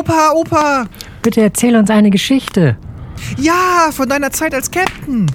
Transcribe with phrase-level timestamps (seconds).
[0.00, 0.86] Opa, Opa!
[1.20, 2.78] Bitte erzähl uns eine Geschichte.
[3.36, 5.26] Ja, von deiner Zeit als Captain.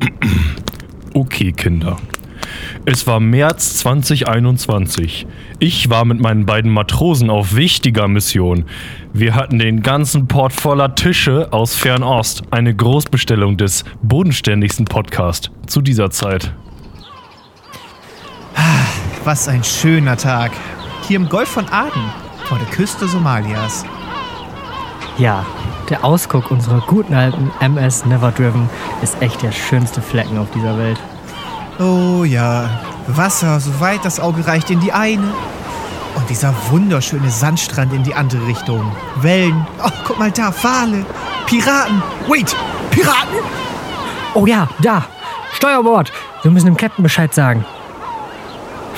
[1.14, 1.98] Okay, Kinder.
[2.86, 5.26] Es war März 2021.
[5.58, 8.64] Ich war mit meinen beiden Matrosen auf wichtiger Mission.
[9.12, 12.44] Wir hatten den ganzen Port voller Tische aus Fernost.
[12.50, 16.54] Eine Großbestellung des bodenständigsten Podcasts zu dieser Zeit.
[19.24, 20.52] Was ein schöner Tag.
[21.06, 22.10] Hier im Golf von Aden,
[22.52, 23.82] vor der Küste Somalias.
[25.16, 25.46] Ja,
[25.88, 28.68] der Ausguck unserer guten alten MS Never Driven
[29.00, 31.00] ist echt der schönste Flecken auf dieser Welt.
[31.78, 32.68] Oh ja,
[33.06, 35.32] Wasser, soweit das Auge reicht, in die eine.
[36.14, 38.94] Und dieser wunderschöne Sandstrand in die andere Richtung.
[39.22, 39.66] Wellen.
[39.82, 41.06] Oh, guck mal da, Wale.
[41.46, 42.02] Piraten.
[42.28, 42.54] Wait,
[42.90, 43.38] Piraten?
[44.34, 45.06] Oh ja, da!
[45.54, 46.12] Steuerbord!
[46.42, 47.64] Wir müssen dem Captain Bescheid sagen.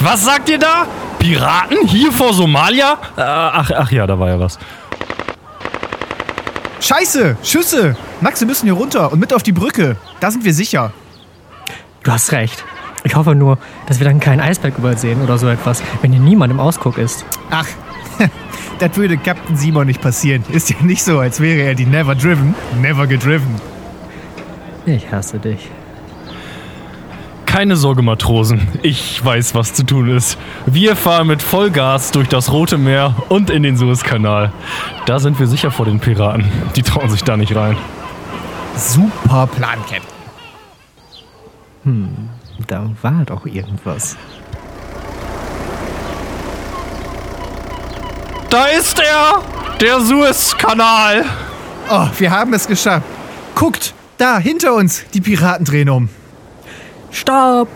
[0.01, 0.89] Was sagt ihr da?
[1.25, 1.87] Piraten?
[1.87, 2.99] Hier vor Somalia?
[3.17, 4.59] Äh, ach, ach ja, da war ja was.
[6.81, 7.97] Scheiße, Schüsse.
[8.21, 9.97] Max, wir müssen hier runter und mit auf die Brücke.
[10.21, 10.93] Da sind wir sicher.
[12.03, 12.63] Du hast recht.
[13.05, 16.53] Ich hoffe nur, dass wir dann keinen Eisberg übersehen oder so etwas, wenn hier niemand
[16.53, 17.25] im Ausguck ist.
[17.51, 17.69] Ach,
[18.79, 20.45] das würde Captain Simon nicht passieren.
[20.51, 23.55] Ist ja nicht so, als wäre er die Never Driven, Never gedriven.
[24.85, 25.71] Ich hasse dich.
[27.55, 28.67] Keine Sorge, Matrosen.
[28.83, 30.39] Ich weiß, was zu tun ist.
[30.67, 34.53] Wir fahren mit Vollgas durch das Rote Meer und in den Suezkanal.
[35.07, 36.51] Da sind wir sicher vor den Piraten.
[36.75, 37.77] Die trauen sich da nicht rein.
[38.77, 40.03] Super Plan, Captain.
[42.67, 44.17] Da war doch irgendwas.
[48.51, 49.43] Da ist er!
[49.81, 51.25] Der Suezkanal!
[51.89, 53.07] Oh, wir haben es geschafft.
[53.55, 55.05] Guckt, da, hinter uns.
[55.15, 56.09] Die Piraten drehen um.
[57.15, 57.69] Stopp!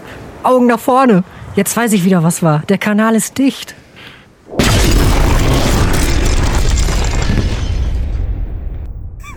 [0.42, 1.22] Augen nach vorne!
[1.54, 2.64] Jetzt weiß ich wieder, was war.
[2.68, 3.76] Der Kanal ist dicht.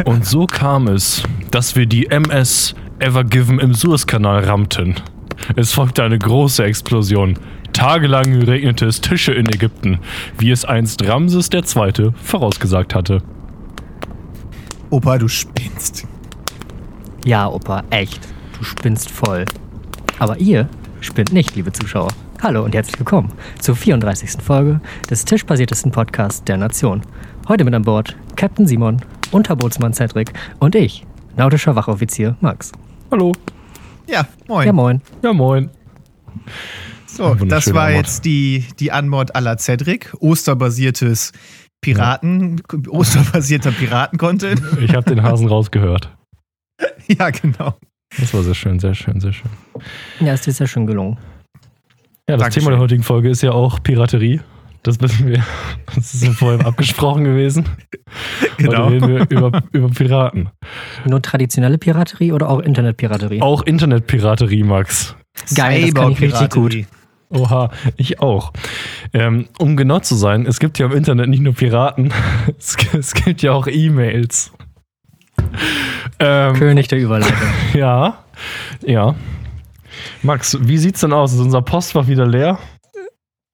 [0.05, 4.95] Und so kam es, dass wir die MS Ever Given im Suezkanal rammten.
[5.55, 7.37] Es folgte eine große Explosion.
[7.71, 9.99] Tagelang regnete es Tische in Ägypten,
[10.39, 12.11] wie es einst Ramses II.
[12.23, 13.21] vorausgesagt hatte.
[14.89, 16.07] Opa, du spinnst.
[17.23, 18.19] Ja, Opa, echt.
[18.57, 19.45] Du spinnst voll.
[20.21, 22.09] Aber ihr spinnt nicht, liebe Zuschauer.
[22.43, 24.39] Hallo und herzlich willkommen zur 34.
[24.39, 27.01] Folge des tischbasiertesten Podcasts der Nation.
[27.47, 29.01] Heute mit an Bord Captain Simon,
[29.31, 32.71] Unterbootsmann Cedric und ich, nautischer Wachoffizier Max.
[33.09, 33.31] Hallo.
[34.05, 34.67] Ja, moin.
[34.67, 35.01] Ja, moin.
[35.23, 35.71] Ja, moin.
[37.07, 37.97] So, das war Mod.
[37.97, 40.13] jetzt die, die Anmod à la Cedric.
[40.19, 41.31] Osterbasiertes
[41.81, 44.61] Piraten, osterbasierter Piraten-Content.
[44.81, 46.15] Ich habe den Hasen rausgehört.
[47.07, 47.73] ja, genau.
[48.19, 49.51] Das war sehr schön, sehr schön, sehr schön.
[50.19, 51.17] Ja, es ist ja schon gelungen.
[52.27, 52.63] Ja, das Dankeschön.
[52.63, 54.41] Thema der heutigen Folge ist ja auch Piraterie.
[54.83, 55.43] Das wissen wir.
[55.95, 57.65] Das ist ja vorher abgesprochen gewesen.
[58.57, 58.85] Genau.
[58.85, 60.49] Heute reden wir über, über Piraten.
[61.05, 63.41] Nur traditionelle Piraterie oder auch Internetpiraterie?
[63.41, 65.15] Auch Internetpiraterie, Max.
[65.55, 66.75] Geil, das kann ich richtig gut.
[67.29, 68.51] Oha, ich auch.
[69.13, 72.11] Ähm, um genau zu sein, es gibt ja im Internet nicht nur Piraten,
[72.57, 74.51] es, es gibt ja auch E-Mails.
[76.19, 77.35] Ähm, König der Überleitung.
[77.73, 78.19] ja,
[78.83, 79.15] ja.
[80.21, 81.33] Max, wie sieht's denn aus?
[81.33, 82.59] Ist unser Postfach wieder leer?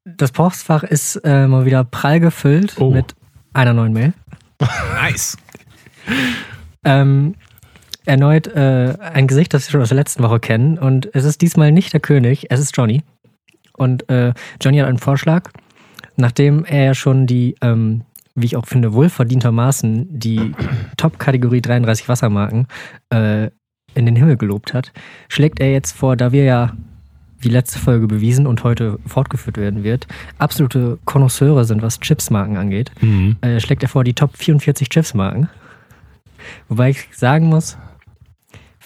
[0.06, 2.92] Das Postfach ist äh, mal wieder prall gefüllt Oh.
[2.92, 3.16] mit
[3.54, 4.14] einer neuen Mail.
[5.02, 5.38] Nice.
[6.86, 7.36] Ähm,
[8.06, 10.78] erneut äh, ein Gesicht, das wir schon aus der letzten Woche kennen.
[10.78, 13.04] Und es ist diesmal nicht der König, es ist Johnny.
[13.76, 15.50] Und äh, Johnny hat einen Vorschlag,
[16.16, 18.04] nachdem er ja schon die, ähm,
[18.38, 20.54] wie ich auch finde, wohlverdientermaßen die
[20.98, 22.68] Top-Kategorie 33 Wassermarken
[23.10, 23.50] äh,
[23.96, 24.94] in den Himmel gelobt hat,
[25.28, 26.74] schlägt er jetzt vor, da wir ja
[27.40, 30.08] wie letzte Folge bewiesen und heute fortgeführt werden wird,
[30.40, 33.38] absolute Konnoisseure sind, was Chipsmarken angeht, Mhm.
[33.42, 35.50] äh, schlägt er vor die Top 44 Chipsmarken.
[36.70, 37.78] Wobei ich sagen muss,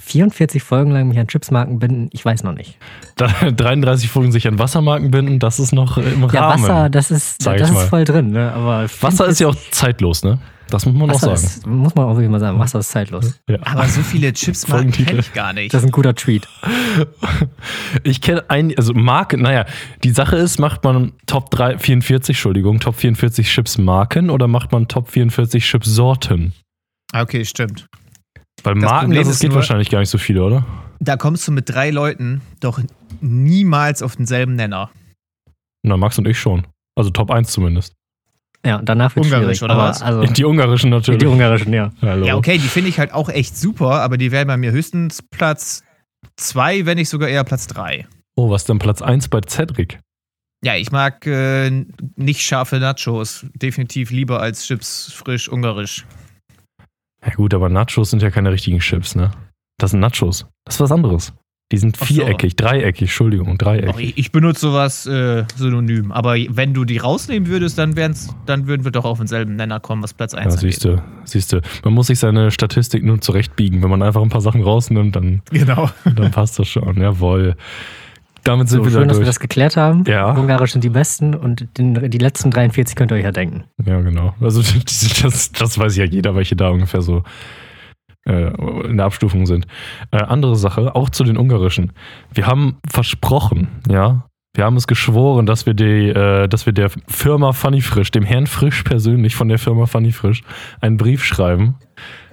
[0.03, 2.77] 44 Folgen lang mich an Chipsmarken binden, ich weiß noch nicht.
[3.15, 6.63] Da 33 Folgen sich an Wassermarken binden, das ist noch im Ja, Rahmen.
[6.63, 8.51] Wasser, das ist, das ist voll drin, ne?
[8.53, 10.39] Aber Wasser ist ja auch zeitlos, ne?
[10.69, 11.47] Das muss man auch Wasser sagen.
[11.47, 13.39] ist, muss man auch wirklich mal sagen, Wasser ist zeitlos.
[13.49, 13.57] Ja.
[13.65, 15.73] Aber so viele Chipsmarken kenne ich gar nicht.
[15.73, 16.47] Das ist ein guter Tweet.
[18.03, 19.65] Ich kenne ein, also Marke, naja,
[20.03, 24.71] die Sache ist, macht man Top 3, 44, Entschuldigung, Top 44 Chips Marken oder macht
[24.71, 26.53] man Top 44 Chips Sorten?
[27.13, 27.87] Ah, Okay, stimmt.
[28.63, 30.65] Weil Das Marken, Problem das geht nur- wahrscheinlich gar nicht so viele, oder?
[30.99, 32.79] Da kommst du mit drei Leuten doch
[33.21, 34.91] niemals auf denselben Nenner.
[35.83, 36.67] Na, Max und ich schon.
[36.95, 37.93] Also Top 1 zumindest.
[38.63, 40.03] Ja, und danach wird Ungarisch, oder was?
[40.03, 41.19] Also, Die ungarischen natürlich.
[41.19, 41.91] die ungarischen, ja.
[42.03, 42.25] Hallo.
[42.27, 45.23] Ja, okay, die finde ich halt auch echt super, aber die wären bei mir höchstens
[45.23, 45.83] Platz
[46.37, 48.07] zwei, wenn nicht sogar eher Platz drei.
[48.35, 49.99] Oh, was ist denn Platz 1 bei Cedric?
[50.63, 51.71] Ja, ich mag äh,
[52.15, 53.47] nicht scharfe Nachos.
[53.55, 56.05] Definitiv lieber als Chips frisch ungarisch.
[57.25, 59.31] Ja gut, aber Nachos sind ja keine richtigen Chips, ne?
[59.77, 60.45] Das sind Nachos.
[60.65, 61.33] Das ist was anderes.
[61.71, 62.03] Die sind so.
[62.03, 64.17] viereckig, dreieckig, Entschuldigung, dreieckig.
[64.17, 66.11] ich, benutze sowas äh, synonym.
[66.11, 69.79] Aber wenn du die rausnehmen würdest, dann, wären's, dann würden wir doch auf denselben Nenner
[69.79, 70.59] kommen, was Platz 1 Ja, angeht.
[70.73, 71.61] siehst du, siehst du.
[71.85, 73.81] Man muss sich seine Statistik nur zurechtbiegen.
[73.81, 75.89] Wenn man einfach ein paar Sachen rausnimmt, dann, Genau.
[76.15, 76.99] dann passt das schon.
[76.99, 77.55] Jawohl.
[78.43, 79.29] Damit sind So, wir schön, da dass wir durch.
[79.29, 80.03] das geklärt haben.
[80.07, 80.31] Ja.
[80.31, 83.65] Ungarisch sind die besten und den, die letzten 43 könnt ihr euch ja denken.
[83.85, 84.33] Ja, genau.
[84.41, 84.61] Also
[85.23, 87.23] das, das weiß ja jeder, welche da ungefähr so
[88.27, 88.51] äh,
[88.87, 89.67] in der Abstufung sind.
[90.11, 91.93] Äh, andere Sache, auch zu den ungarischen.
[92.33, 96.89] Wir haben versprochen, ja, wir haben es geschworen, dass wir, die, äh, dass wir der
[97.07, 100.43] Firma Funny Frisch, dem Herrn Frisch persönlich von der Firma Funny Frisch,
[100.81, 101.75] einen Brief schreiben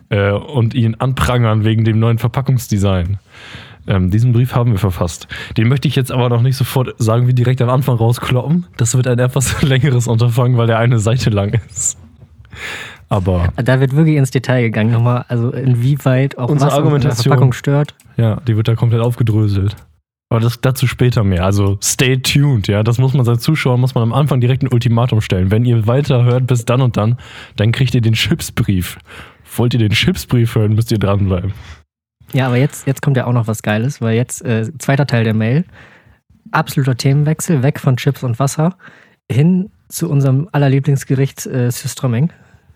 [0.08, 3.18] äh, und ihn anprangern wegen dem neuen Verpackungsdesign.
[3.88, 5.26] Ähm, diesen Brief haben wir verfasst.
[5.56, 8.66] Den möchte ich jetzt aber noch nicht sofort sagen, wie direkt am Anfang rauskloppen.
[8.76, 11.98] Das wird ein etwas längeres Unterfangen, weil der eine Seite lang ist.
[13.08, 17.22] Aber Da wird wirklich ins Detail gegangen nochmal, also inwieweit auch Unsere was Argumentation.
[17.22, 17.94] Verpackung stört.
[18.16, 19.74] ja, die wird da komplett aufgedröselt.
[20.30, 21.46] Aber das dazu später mehr.
[21.46, 22.82] Also stay tuned, ja.
[22.82, 25.50] Das muss man als Zuschauer, muss man am Anfang direkt ein Ultimatum stellen.
[25.50, 27.16] Wenn ihr weiterhört bis dann und dann,
[27.56, 28.98] dann kriegt ihr den Chipsbrief.
[29.56, 31.54] Wollt ihr den Chipsbrief hören, müsst ihr dranbleiben.
[32.32, 35.24] Ja, aber jetzt, jetzt kommt ja auch noch was Geiles, weil jetzt, äh, zweiter Teil
[35.24, 35.64] der Mail,
[36.50, 38.76] absoluter Themenwechsel, weg von Chips und Wasser,
[39.30, 42.30] hin zu unserem allerlieblingsgericht äh, Süströmming,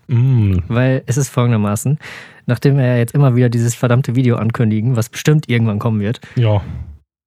[0.07, 1.97] Mm, weil es ist folgendermaßen,
[2.45, 6.19] nachdem wir ja jetzt immer wieder dieses verdammte Video ankündigen, was bestimmt irgendwann kommen wird,
[6.35, 6.61] ja.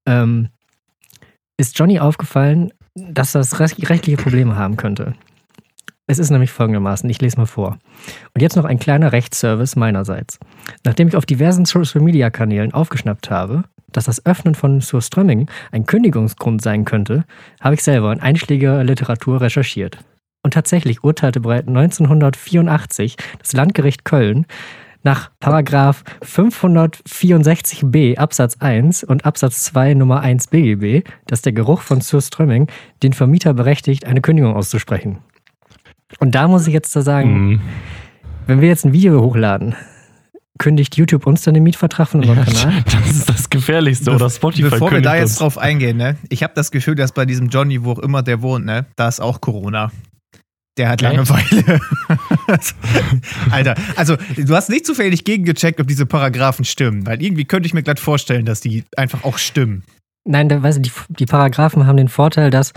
[0.06, 0.49] ähm,
[1.56, 5.14] ist Johnny aufgefallen, dass das recht- rechtliche Probleme haben könnte.
[6.08, 7.78] Es ist nämlich folgendermaßen, ich lese mal vor.
[8.32, 10.38] Und jetzt noch ein kleiner Rechtsservice meinerseits.
[10.84, 16.84] Nachdem ich auf diversen Social-Media-Kanälen aufgeschnappt habe, dass das Öffnen von Surströmming ein Kündigungsgrund sein
[16.84, 17.24] könnte,
[17.60, 19.98] habe ich selber in einschlägiger Literatur recherchiert.
[20.44, 24.46] Und tatsächlich urteilte bereits 1984 das Landgericht Köln
[25.02, 32.00] nach Paragraph 564b Absatz 1 und Absatz 2 Nummer 1 BGB, dass der Geruch von
[32.00, 32.68] Surströmming
[33.02, 35.18] den Vermieter berechtigt, eine Kündigung auszusprechen.
[36.20, 37.60] Und da muss ich jetzt da sagen, Mm.
[38.46, 39.74] wenn wir jetzt ein Video hochladen,
[40.58, 42.82] kündigt YouTube uns dann den Mietvertrag von unserem Kanal?
[42.90, 44.10] Das ist das Gefährlichste.
[44.12, 45.38] Oder Spotify Bevor wir da jetzt uns.
[45.38, 46.16] drauf eingehen, ne?
[46.30, 48.86] Ich habe das Gefühl, dass bei diesem Johnny, wo auch immer der wohnt, ne?
[48.96, 49.90] Da ist auch Corona.
[50.78, 51.00] Der hat?
[51.00, 51.80] Langeweile.
[53.50, 57.74] Alter, also du hast nicht zufällig gegengecheckt, ob diese Paragraphen stimmen, weil irgendwie könnte ich
[57.74, 59.84] mir glatt vorstellen, dass die einfach auch stimmen.
[60.28, 62.72] Nein, da, weißt du, die, die Paragraphen haben den Vorteil, dass,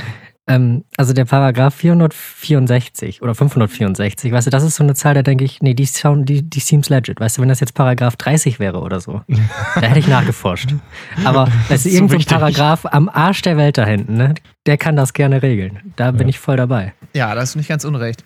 [0.49, 5.21] ähm, also der Paragraph 464 oder 564, weißt du, das ist so eine Zahl, da
[5.21, 7.19] denke ich, nee, die, sound, die, die seems legit.
[7.19, 9.21] Weißt du, wenn das jetzt Paragraph 30 wäre oder so,
[9.75, 10.73] da hätte ich nachgeforscht.
[11.23, 12.33] Aber weißt du, So irgendein wichtig.
[12.37, 14.33] Paragraph am Arsch der Welt da hinten, ne,
[14.65, 15.79] der kann das gerne regeln.
[15.95, 16.29] Da bin Ja.
[16.29, 16.93] ich voll dabei.
[17.13, 18.23] Ja, da hast du nicht ganz unrecht.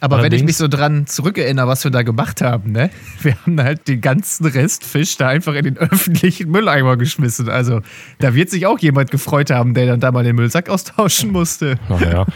[0.00, 2.90] Aber wenn ich mich so dran zurückerinnere, was wir da gemacht haben, ne?
[3.22, 7.48] Wir haben halt den ganzen Rest Fisch da einfach in den öffentlichen Mülleimer geschmissen.
[7.48, 7.80] Also,
[8.18, 11.78] da wird sich auch jemand gefreut haben, der dann da mal den Müllsack austauschen musste.
[11.88, 12.26] Naja.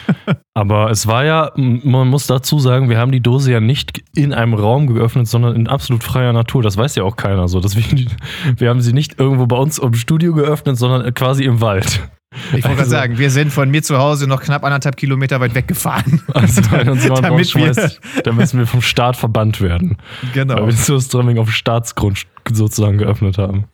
[0.55, 4.33] Aber es war ja, man muss dazu sagen, wir haben die Dose ja nicht in
[4.33, 6.63] einem Raum geöffnet, sondern in absolut freier Natur.
[6.63, 7.61] Das weiß ja auch keiner so.
[7.61, 8.11] Deswegen,
[8.57, 12.01] wir haben sie nicht irgendwo bei uns im Studio geöffnet, sondern quasi im Wald.
[12.33, 15.41] Ich wollte gerade Also- sagen, wir sind von mir zu Hause noch knapp anderthalb Kilometer
[15.41, 16.23] weit weggefahren.
[16.33, 19.97] Also wenn uns jemand Damit wir- rausschmeißt, dann müssen wir vom Staat verbannt werden.
[20.33, 20.55] Genau.
[20.55, 23.65] Weil wir so Streaming auf Staatsgrund sozusagen geöffnet haben.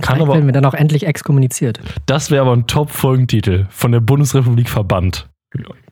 [0.00, 1.80] Kann Vielleicht aber, werden wir dann auch endlich exkommuniziert.
[2.06, 3.66] das wäre aber ein Top-Folgentitel.
[3.70, 5.28] Von der Bundesrepublik verbannt.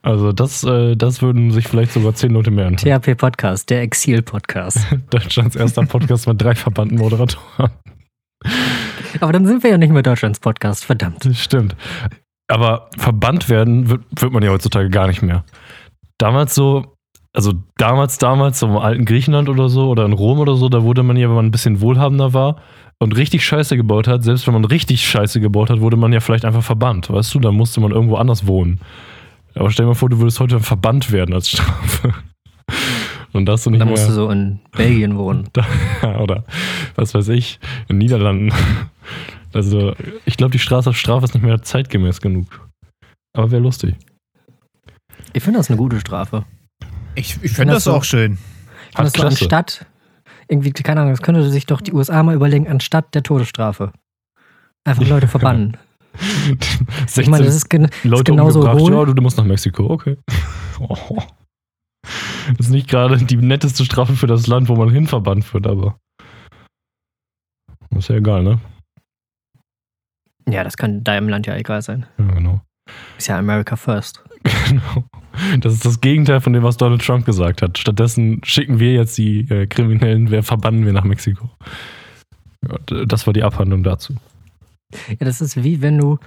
[0.03, 3.01] Also das, äh, das würden sich vielleicht sogar zehn Leute mehr anhören.
[3.01, 4.79] THP Podcast, der Exil-Podcast.
[5.11, 7.71] Deutschlands erster Podcast mit drei verbannten Moderatoren.
[9.21, 11.29] Aber dann sind wir ja nicht mehr Deutschlands Podcast, verdammt.
[11.35, 11.77] Stimmt.
[12.49, 15.45] Aber verbannt werden wird, wird man ja heutzutage gar nicht mehr.
[16.19, 16.97] Damals so,
[17.33, 20.83] also damals, damals, so im alten Griechenland oder so oder in Rom oder so, da
[20.83, 22.57] wurde man ja, wenn man ein bisschen wohlhabender war
[22.99, 26.21] und richtig Scheiße gebaut hat, selbst wenn man richtig Scheiße gebaut hat, wurde man ja
[26.21, 27.11] vielleicht einfach verbannt.
[27.11, 28.81] Weißt du, da musste man irgendwo anders wohnen.
[29.55, 32.13] Aber stell dir mal vor, du würdest heute verbannt werden als Strafe.
[33.35, 33.97] Und da hast du nicht Dann mehr.
[33.99, 35.49] musst du so in Belgien wohnen.
[35.53, 36.45] Da, oder
[36.95, 38.53] was weiß ich, in Niederlanden.
[39.53, 42.67] Also, ich glaube, die Strafe, Strafe ist nicht mehr zeitgemäß genug.
[43.37, 43.97] Aber wäre lustig.
[45.33, 46.45] Ich finde das eine gute Strafe.
[47.17, 48.39] Ich, ich find finde das das so- auch schön.
[48.91, 49.87] Ich finde das so anstatt,
[50.49, 53.93] irgendwie, keine Ahnung, das könnte sich doch die USA mal überlegen, anstatt der Todesstrafe.
[54.87, 55.77] Einfach Leute verbannen.
[57.09, 58.81] 16 Ich meine, das ist, gen Leute ist genauso umgebracht.
[58.81, 58.93] hohl.
[58.93, 59.91] Ja, du, du musst nach Mexiko.
[59.91, 60.17] Okay.
[60.81, 61.19] Oh.
[62.57, 65.99] Das ist nicht gerade die netteste Strafe für das Land, wo man hinverbannt wird, aber.
[67.97, 68.61] Ist ja egal, ne?
[70.49, 72.07] Ja, das kann deinem Land ja egal sein.
[72.19, 72.61] Ja, genau.
[73.17, 74.23] Ist ja America First.
[74.69, 75.05] Genau.
[75.61, 77.77] Das ist das Gegenteil von dem, was Donald Trump gesagt hat.
[77.77, 81.51] Stattdessen schicken wir jetzt die äh, Kriminellen, wer verbannen wir nach Mexiko.
[82.63, 84.15] Ja, das war die Abhandlung dazu.
[85.09, 86.19] Ja, das ist wie wenn du,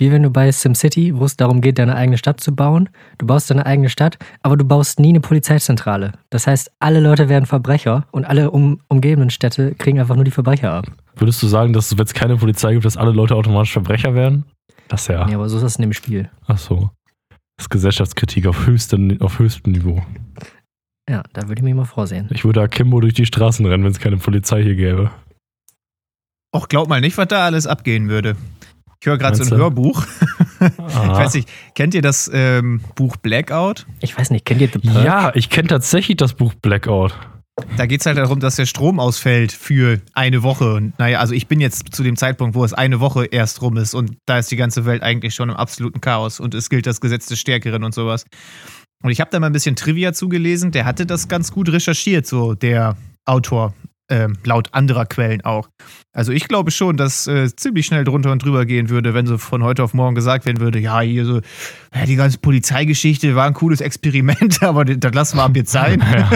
[0.00, 2.88] wie wenn du bei SimCity, wo es darum geht, deine eigene Stadt zu bauen.
[3.18, 6.12] Du baust deine eigene Stadt, aber du baust nie eine Polizeizentrale.
[6.30, 10.30] Das heißt, alle Leute werden Verbrecher und alle um, umgebenden Städte kriegen einfach nur die
[10.30, 10.86] Verbrecher ab.
[11.16, 14.44] Würdest du sagen, dass wenn es keine Polizei gibt, dass alle Leute automatisch Verbrecher werden?
[14.88, 15.26] Das ja.
[15.26, 16.30] Nee, aber so ist das in dem Spiel.
[16.46, 16.90] Ach so.
[17.56, 20.02] Das ist Gesellschaftskritik auf höchstem, auf höchstem Niveau.
[21.08, 22.28] Ja, da würde ich mich mal vorsehen.
[22.30, 25.10] Ich würde Akimbo durch die Straßen rennen, wenn es keine Polizei hier gäbe.
[26.56, 28.36] Och, glaub mal nicht, was da alles abgehen würde.
[29.00, 29.58] Ich höre gerade so ein?
[29.58, 30.06] Hörbuch.
[30.06, 30.70] Ah.
[30.90, 33.86] Ich weiß nicht, kennt ihr das ähm, Buch Blackout?
[34.00, 35.04] Ich weiß nicht, kennt ihr The Perk?
[35.06, 37.14] Ja, ich kenne tatsächlich das Buch Blackout.
[37.78, 40.74] Da geht es halt darum, dass der Strom ausfällt für eine Woche.
[40.74, 43.78] Und naja, also ich bin jetzt zu dem Zeitpunkt, wo es eine Woche erst rum
[43.78, 46.86] ist und da ist die ganze Welt eigentlich schon im absoluten Chaos und es gilt
[46.86, 48.24] das Gesetz des Stärkeren und sowas.
[49.02, 50.72] Und ich habe da mal ein bisschen Trivia zugelesen.
[50.72, 53.72] Der hatte das ganz gut recherchiert, so der Autor,
[54.10, 55.68] ähm, laut anderer Quellen auch.
[56.12, 59.38] Also ich glaube schon, dass äh, ziemlich schnell drunter und drüber gehen würde, wenn so
[59.38, 61.40] von heute auf morgen gesagt werden würde, ja, hier so,
[61.94, 66.04] ja, die ganze Polizeigeschichte war ein cooles Experiment, aber das lassen wir ab jetzt sein.
[66.10, 66.28] Ja.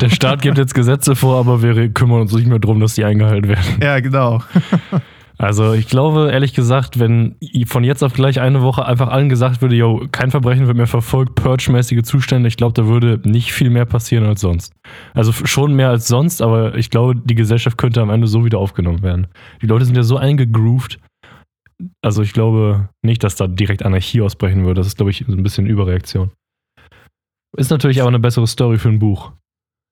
[0.00, 3.04] Der Staat gibt jetzt Gesetze vor, aber wir kümmern uns nicht mehr darum, dass die
[3.04, 3.64] eingehalten werden.
[3.80, 4.42] ja, genau.
[5.40, 9.62] Also ich glaube, ehrlich gesagt, wenn von jetzt auf gleich eine Woche einfach allen gesagt
[9.62, 13.70] würde, yo, kein Verbrechen wird mehr verfolgt, Purge-mäßige Zustände, ich glaube, da würde nicht viel
[13.70, 14.72] mehr passieren als sonst.
[15.14, 18.58] Also schon mehr als sonst, aber ich glaube, die Gesellschaft könnte am Ende so wieder
[18.58, 19.28] aufgenommen werden.
[19.62, 20.98] Die Leute sind ja so eingegroovt.
[22.02, 24.80] Also ich glaube nicht, dass da direkt Anarchie ausbrechen würde.
[24.80, 26.32] Das ist, glaube ich, ein bisschen Überreaktion.
[27.56, 29.32] Ist natürlich aber eine bessere Story für ein Buch.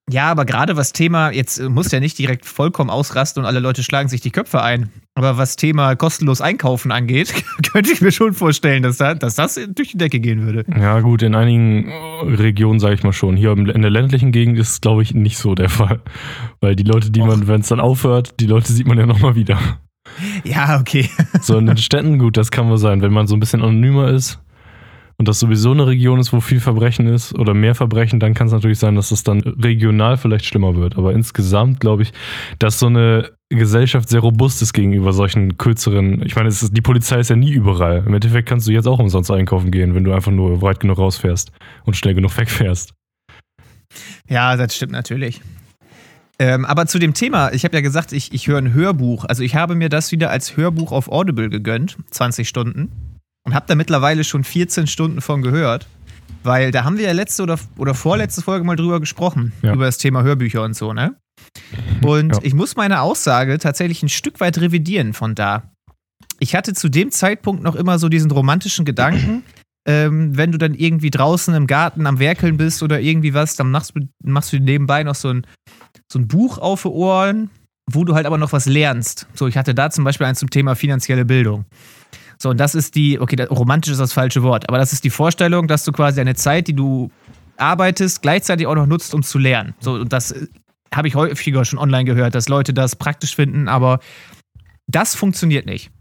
[0.09, 3.59] Ja, aber gerade was Thema, jetzt äh, muss ja nicht direkt vollkommen ausrasten und alle
[3.59, 4.89] Leute schlagen sich die Köpfe ein.
[5.15, 7.33] Aber was Thema kostenlos einkaufen angeht,
[7.73, 10.63] könnte ich mir schon vorstellen, dass, da, dass das durch die Decke gehen würde.
[10.79, 13.35] Ja, gut, in einigen äh, Regionen sage ich mal schon.
[13.35, 15.99] Hier in der ländlichen Gegend ist es, glaube ich, nicht so der Fall.
[16.61, 17.27] Weil die Leute, die Och.
[17.27, 19.59] man, wenn es dann aufhört, die Leute sieht man ja nochmal wieder.
[20.45, 21.09] Ja, okay.
[21.41, 23.01] So in den Städten, gut, das kann wohl sein.
[23.01, 24.39] Wenn man so ein bisschen anonymer ist
[25.19, 28.47] und das sowieso eine Region ist, wo viel Verbrechen ist oder mehr Verbrechen, dann kann
[28.47, 30.95] es natürlich sein, dass es dann regional vielleicht schlimmer wird.
[30.95, 32.13] Aber insgesamt glaube ich,
[32.59, 36.21] dass so eine Gesellschaft sehr robust ist gegenüber solchen kürzeren.
[36.23, 38.03] Ich meine, ist, die Polizei ist ja nie überall.
[38.05, 40.99] Im Endeffekt kannst du jetzt auch umsonst einkaufen gehen, wenn du einfach nur weit genug
[40.99, 41.51] rausfährst
[41.85, 42.93] und schnell genug wegfährst.
[44.29, 45.41] Ja, das stimmt natürlich.
[46.37, 49.25] Ähm, aber zu dem Thema, ich habe ja gesagt, ich, ich höre ein Hörbuch.
[49.25, 53.06] Also ich habe mir das wieder als Hörbuch auf Audible gegönnt, 20 Stunden.
[53.47, 55.87] Und habe da mittlerweile schon 14 Stunden von gehört.
[56.43, 59.73] Weil da haben wir ja letzte oder, oder vorletzte Folge mal drüber gesprochen, Ja.
[59.73, 61.15] über das Thema Hörbücher und so, ne?
[62.03, 62.39] Und Ja.
[62.43, 65.71] ich muss meine Aussage tatsächlich ein Stück weit revidieren von da.
[66.39, 69.43] Ich hatte zu dem Zeitpunkt noch immer so diesen romantischen Gedanken,
[69.87, 73.71] ähm, wenn du dann irgendwie draußen im Garten am Werkeln bist oder irgendwie was, dann
[73.71, 75.47] machst du, machst du nebenbei noch so ein,
[76.11, 77.49] so ein Buch auf die Ohren,
[77.89, 79.27] wo du halt aber noch was lernst.
[79.33, 81.63] So, ich hatte da zum Beispiel eins zum Thema finanzielle Bildung.
[82.39, 85.03] So, und das ist die, okay, das, romantisch ist das falsche Wort, aber das ist
[85.03, 87.11] die Vorstellung, dass du quasi eine Zeit, die du
[87.57, 89.73] arbeitest, gleichzeitig auch noch nutzt, um zu lernen.
[89.79, 90.47] So, und das äh,
[90.93, 93.99] habe ich häufiger schon online gehört, dass Leute das praktisch finden, aber
[94.87, 95.91] das funktioniert nicht.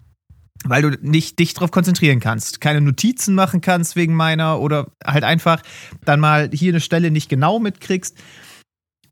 [0.64, 5.22] Weil du nicht dich darauf konzentrieren kannst, keine Notizen machen kannst wegen meiner oder halt
[5.22, 5.62] einfach
[6.04, 8.16] dann mal hier eine Stelle nicht genau mitkriegst.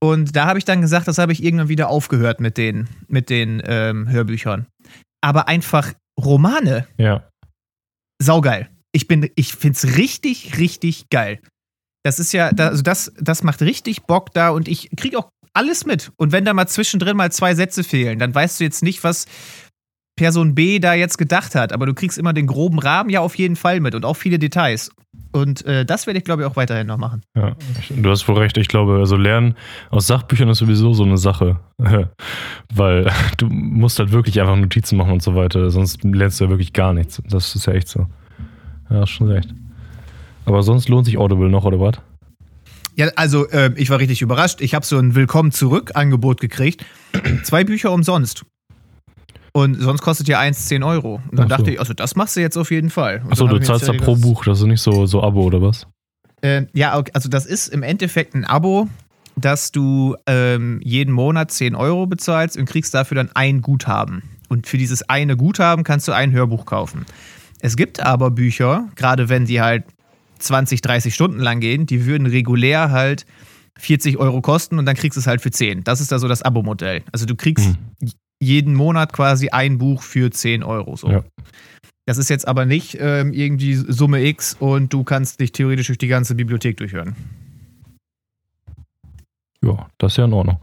[0.00, 3.31] Und da habe ich dann gesagt, das habe ich irgendwann wieder aufgehört mit den, mit
[3.31, 4.66] den ähm, Hörbüchern.
[5.25, 7.28] Aber einfach Romane, Ja.
[8.23, 8.69] saugeil.
[8.93, 11.40] Ich bin, ich find's richtig, richtig geil.
[12.04, 15.87] Das ist ja, also das, das macht richtig Bock da und ich krieg auch alles
[15.87, 16.12] mit.
[16.16, 19.26] Und wenn da mal zwischendrin mal zwei Sätze fehlen, dann weißt du jetzt nicht, was
[20.16, 23.37] Person B da jetzt gedacht hat, aber du kriegst immer den groben Rahmen ja auf
[23.37, 24.90] jeden Fall mit und auch viele Details.
[25.33, 27.23] Und äh, das werde ich, glaube ich, auch weiterhin noch machen.
[27.37, 27.56] Ja,
[27.90, 28.56] du hast wohl recht.
[28.56, 29.54] Ich glaube, also Lernen
[29.90, 31.59] aus Sachbüchern ist sowieso so eine Sache.
[32.75, 35.71] Weil du musst halt wirklich einfach Notizen machen und so weiter.
[35.71, 37.21] Sonst lernst du ja wirklich gar nichts.
[37.28, 38.06] Das ist ja echt so.
[38.90, 39.52] Ja, hast schon recht.
[40.44, 41.94] Aber sonst lohnt sich Audible noch, oder was?
[42.94, 44.61] Ja, also äh, ich war richtig überrascht.
[44.61, 46.85] Ich habe so ein Willkommen zurück Angebot gekriegt.
[47.42, 48.44] Zwei Bücher umsonst.
[49.57, 51.21] Und sonst kostet ja eins 10 Euro.
[51.31, 51.57] Und dann so.
[51.57, 53.23] dachte ich, also das machst du jetzt auf jeden Fall.
[53.31, 54.45] Achso, du zahlst da jetzt pro Buch.
[54.45, 55.87] Das ist nicht so, so Abo, oder was?
[56.43, 58.89] Äh, ja, also das ist im Endeffekt ein Abo,
[59.37, 64.25] dass du ähm, jeden Monat 10 Euro bezahlst und kriegst dafür dann ein Guthaben.
[64.49, 67.07] Und für dieses eine Guthaben kannst du ein Hörbuch kaufen.
[67.61, 69.85] Es gibt aber Bücher, gerade wenn die halt
[70.41, 73.25] 20, 30 Stunden lang gehen, die würden regulär halt
[73.79, 75.85] 40 Euro kosten und dann kriegst du es halt für 10.
[75.85, 77.03] Das ist da so das Abo-Modell.
[77.13, 77.77] Also du kriegst Hm.
[78.45, 80.97] Jeden Monat quasi ein Buch für 10 Euro.
[80.97, 81.11] So.
[81.11, 81.25] Ja.
[82.07, 85.99] Das ist jetzt aber nicht ähm, irgendwie Summe X und du kannst dich theoretisch durch
[85.99, 87.17] die ganze Bibliothek durchhören.
[89.63, 90.59] Ja, das ist ja in Ordnung.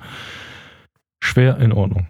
[1.23, 2.07] Schwer in Ordnung.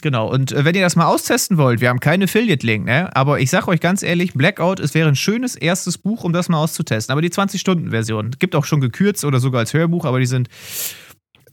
[0.00, 3.14] Genau, und äh, wenn ihr das mal austesten wollt, wir haben keinen Affiliate-Link, ne?
[3.16, 6.48] Aber ich sag euch ganz ehrlich, Blackout, es wäre ein schönes erstes Buch, um das
[6.48, 7.12] mal auszutesten.
[7.12, 10.48] Aber die 20-Stunden-Version gibt auch schon gekürzt oder sogar als Hörbuch, aber die sind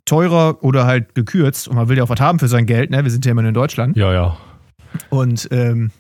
[0.06, 1.68] teurer oder halt gekürzt.
[1.68, 3.04] Und man will ja auch was haben für sein Geld, ne?
[3.04, 3.98] Wir sind ja immer nur in Deutschland.
[3.98, 4.38] Ja, ja.
[5.10, 5.92] Und ähm,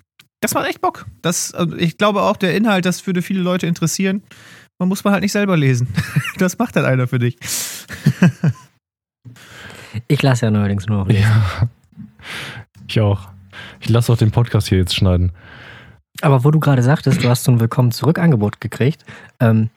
[0.41, 1.05] das macht echt Bock.
[1.21, 4.23] Das, also ich glaube auch, der Inhalt, das würde viele Leute interessieren.
[4.77, 5.87] Man muss man halt nicht selber lesen.
[6.37, 7.37] Das macht halt einer für dich.
[10.07, 11.23] Ich lasse ja neuerdings nur noch lesen.
[11.23, 11.69] Ja.
[12.85, 13.29] Ich auch.
[13.79, 15.31] Ich lasse auch den Podcast hier jetzt schneiden.
[16.21, 19.05] Aber wo du gerade sagtest, du hast so ein Willkommen zurück Angebot gekriegt.
[19.39, 19.69] Ähm,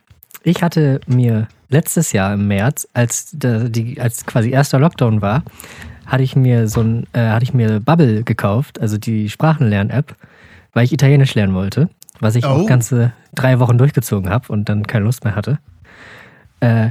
[0.42, 5.42] ich hatte mir letztes Jahr im März, als, die, als quasi erster Lockdown war,
[6.06, 10.14] hatte ich mir so ein, äh, hatte ich mir Bubble gekauft, also die Sprachenlern-App,
[10.72, 12.48] weil ich Italienisch lernen wollte, was ich Oh.
[12.48, 15.58] auch ganze drei Wochen durchgezogen habe und dann keine Lust mehr hatte.
[16.60, 16.90] Äh,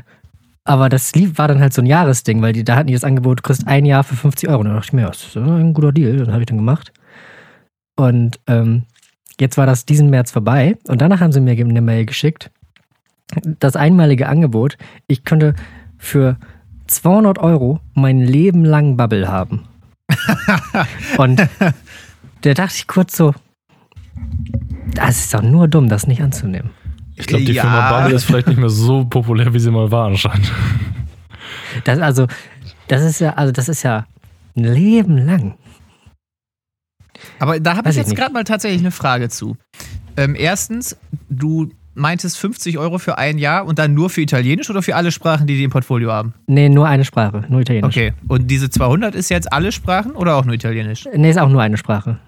[0.63, 3.05] aber das lief, war dann halt so ein Jahresding, weil die, da hatten die das
[3.05, 4.59] Angebot, du kriegst ein Jahr für 50 Euro.
[4.59, 6.17] Und dann dachte ich mir, ja, das ist ein guter Deal.
[6.17, 6.91] Das habe ich dann gemacht.
[7.95, 8.83] Und ähm,
[9.39, 12.51] jetzt war das diesen März vorbei und danach haben sie mir eine Mail geschickt.
[13.59, 15.55] Das einmalige Angebot, ich könnte
[15.97, 16.37] für
[16.87, 19.67] 200 Euro mein Leben lang Bubble haben.
[21.17, 21.45] und
[22.41, 23.33] da dachte ich kurz so,
[24.93, 26.71] das ist doch nur dumm, das nicht anzunehmen.
[27.15, 27.63] Ich glaube, die Ja.
[27.63, 30.51] Firma Bubble ist vielleicht nicht mehr so populär, wie sie mal war anscheinend.
[31.83, 32.27] Das, also,
[32.87, 34.05] das ist ja, also das ist ja
[34.55, 35.55] ein Leben lang.
[37.39, 39.57] Aber da habe ich jetzt gerade mal tatsächlich eine Frage zu.
[40.15, 40.97] Ähm, erstens,
[41.29, 45.11] du meintest 50 Euro für ein Jahr und dann nur für Italienisch oder für alle
[45.11, 46.33] Sprachen, die die im Portfolio haben?
[46.47, 47.95] Nee, nur eine Sprache, nur Italienisch.
[47.95, 48.13] Okay.
[48.27, 51.07] Und diese 200 ist jetzt alle Sprachen oder auch nur Italienisch?
[51.13, 52.19] Nee, ist auch nur eine Sprache.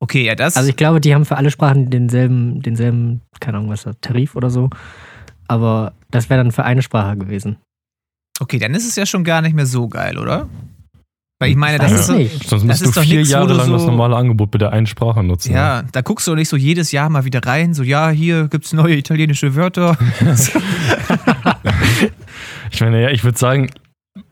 [0.00, 0.56] Okay, ja, das.
[0.56, 4.34] Also ich glaube, die haben für alle Sprachen denselben, denselben, keine Ahnung, was das, Tarif
[4.34, 4.68] oder so.
[5.46, 7.56] Aber das wäre dann für eine Sprache gewesen.
[8.40, 10.48] okay, dann ist es ja schon gar nicht mehr so geil, oder?
[11.42, 12.14] Weil ich meine, das ist so.
[12.14, 12.48] nicht.
[12.48, 14.52] Sonst Das ist du doch vier nix, wo Jahre du lang das so- normale Angebot
[14.52, 15.52] mit der einen Sprache nutzen.
[15.52, 18.72] Ja, da guckst du nicht so jedes Jahr mal wieder rein, so ja, hier gibt's
[18.72, 19.96] neue italienische Wörter.
[22.70, 23.70] Ich meine, ja, ich würde sagen,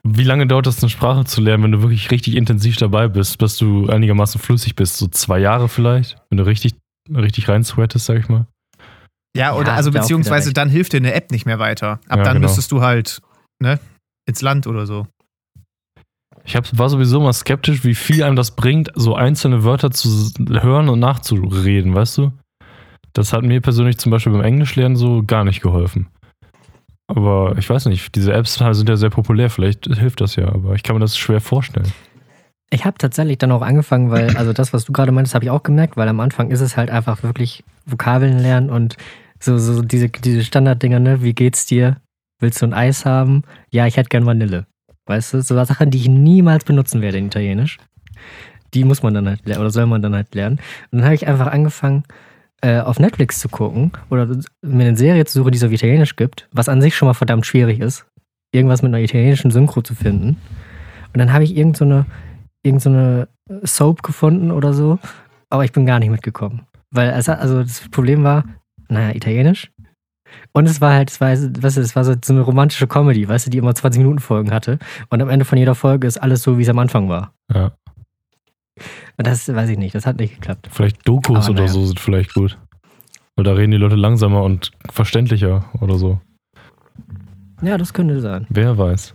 [0.02, 3.38] wie lange dauert das, eine Sprache zu lernen, wenn du wirklich richtig intensiv dabei bist,
[3.38, 4.96] bis du einigermaßen flüssig bist?
[4.96, 6.16] So zwei Jahre vielleicht?
[6.30, 6.74] Wenn du richtig,
[7.14, 8.46] richtig rein sweatest, sag ich mal.
[9.36, 12.00] Ja, oder Ja, also beziehungsweise dann hilft dir eine App nicht mehr weiter.
[12.08, 12.46] Ab Ja, dann genau.
[12.48, 13.20] müsstest du halt,
[13.62, 13.78] ne,
[14.26, 15.06] ins Land oder so.
[16.44, 20.30] Ich hab, war sowieso mal skeptisch, wie viel einem das bringt, so einzelne Wörter zu
[20.48, 22.32] hören und nachzureden, weißt du?
[23.12, 26.08] Das hat mir persönlich zum Beispiel beim Englischlernen so gar nicht geholfen.
[27.08, 30.74] Aber ich weiß nicht, diese Apps sind ja sehr populär, vielleicht hilft das ja, aber
[30.74, 31.92] ich kann mir das schwer vorstellen.
[32.72, 35.50] Ich habe tatsächlich dann auch angefangen, weil, also das, was du gerade meintest, habe ich
[35.50, 38.96] auch gemerkt, weil am Anfang ist es halt einfach wirklich Vokabeln lernen und
[39.40, 41.22] so, so diese, diese Standarddinger, ne?
[41.22, 41.96] Wie geht's dir?
[42.38, 43.42] Willst du ein Eis haben?
[43.70, 44.66] Ja, ich hätte gern Vanille.
[45.10, 47.78] Weißt du, so Sachen, die ich niemals benutzen werde in Italienisch.
[48.74, 50.60] Die muss man dann halt lernen oder soll man dann halt lernen.
[50.92, 52.04] Und dann habe ich einfach angefangen,
[52.60, 54.28] äh, auf Netflix zu gucken oder
[54.62, 57.14] mir eine Serie zu suchen, die es auf Italienisch gibt, was an sich schon mal
[57.14, 58.06] verdammt schwierig ist,
[58.52, 60.36] irgendwas mit einer italienischen Synchro zu finden.
[61.12, 62.06] Und dann habe ich irgend so eine,
[62.62, 63.26] irgend so eine
[63.64, 65.00] Soap gefunden oder so,
[65.48, 66.66] aber ich bin gar nicht mitgekommen.
[66.92, 68.44] Weil also das Problem war,
[68.88, 69.72] naja, Italienisch.
[70.52, 73.46] Und es war halt, es war, weißt du, es war so, eine romantische Comedy, weißt
[73.46, 74.78] du, die immer 20 Minuten Folgen hatte.
[75.08, 77.32] Und am Ende von jeder Folge ist alles so, wie es am Anfang war.
[77.52, 77.72] Ja.
[79.16, 80.68] Und das weiß ich nicht, das hat nicht geklappt.
[80.70, 81.72] Vielleicht Dokus Aber oder naja.
[81.72, 82.58] so sind vielleicht gut.
[83.36, 86.20] Weil da reden die Leute langsamer und verständlicher oder so.
[87.62, 88.46] Ja, das könnte sein.
[88.48, 89.14] Wer weiß.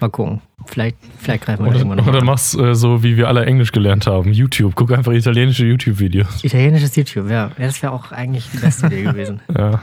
[0.00, 0.40] Mal gucken.
[0.66, 2.06] Vielleicht, vielleicht greifen wir Oder, irgendwann noch.
[2.06, 2.32] oder mal.
[2.32, 4.32] machst äh, so, wie wir alle Englisch gelernt haben.
[4.32, 4.74] YouTube.
[4.74, 6.44] Guck einfach italienische YouTube-Videos.
[6.44, 7.50] Italienisches YouTube, ja.
[7.58, 9.40] ja das wäre auch eigentlich die beste Idee gewesen.
[9.56, 9.80] Ja.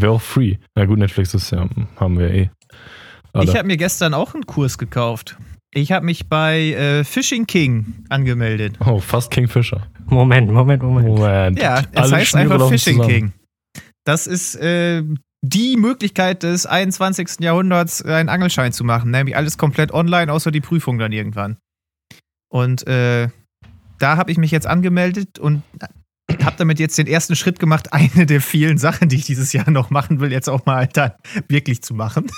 [0.00, 0.56] Wäre auch free.
[0.74, 2.50] Na gut, Netflix ist ja, haben wir eh.
[3.32, 3.44] Alle.
[3.44, 5.36] Ich habe mir gestern auch einen Kurs gekauft.
[5.72, 8.78] Ich habe mich bei äh, Fishing King angemeldet.
[8.84, 9.86] oh, fast Kingfisher.
[10.06, 11.08] Moment, Moment, Moment.
[11.08, 11.58] Moment.
[11.58, 13.08] Ja, es Alle heißt Schnüre einfach Fishing zusammen.
[13.14, 13.32] King.
[14.04, 15.02] Das ist äh,
[15.42, 17.40] die Möglichkeit des 21.
[17.40, 19.10] Jahrhunderts, einen Angelschein zu machen.
[19.10, 21.58] Nämlich alles komplett online, außer die Prüfung dann irgendwann.
[22.50, 23.28] Und äh,
[23.98, 25.62] da habe ich mich jetzt angemeldet und
[26.44, 29.70] habe damit jetzt den ersten Schritt gemacht, eine der vielen Sachen, die ich dieses Jahr
[29.70, 31.12] noch machen will, jetzt auch mal dann
[31.48, 32.30] wirklich zu machen.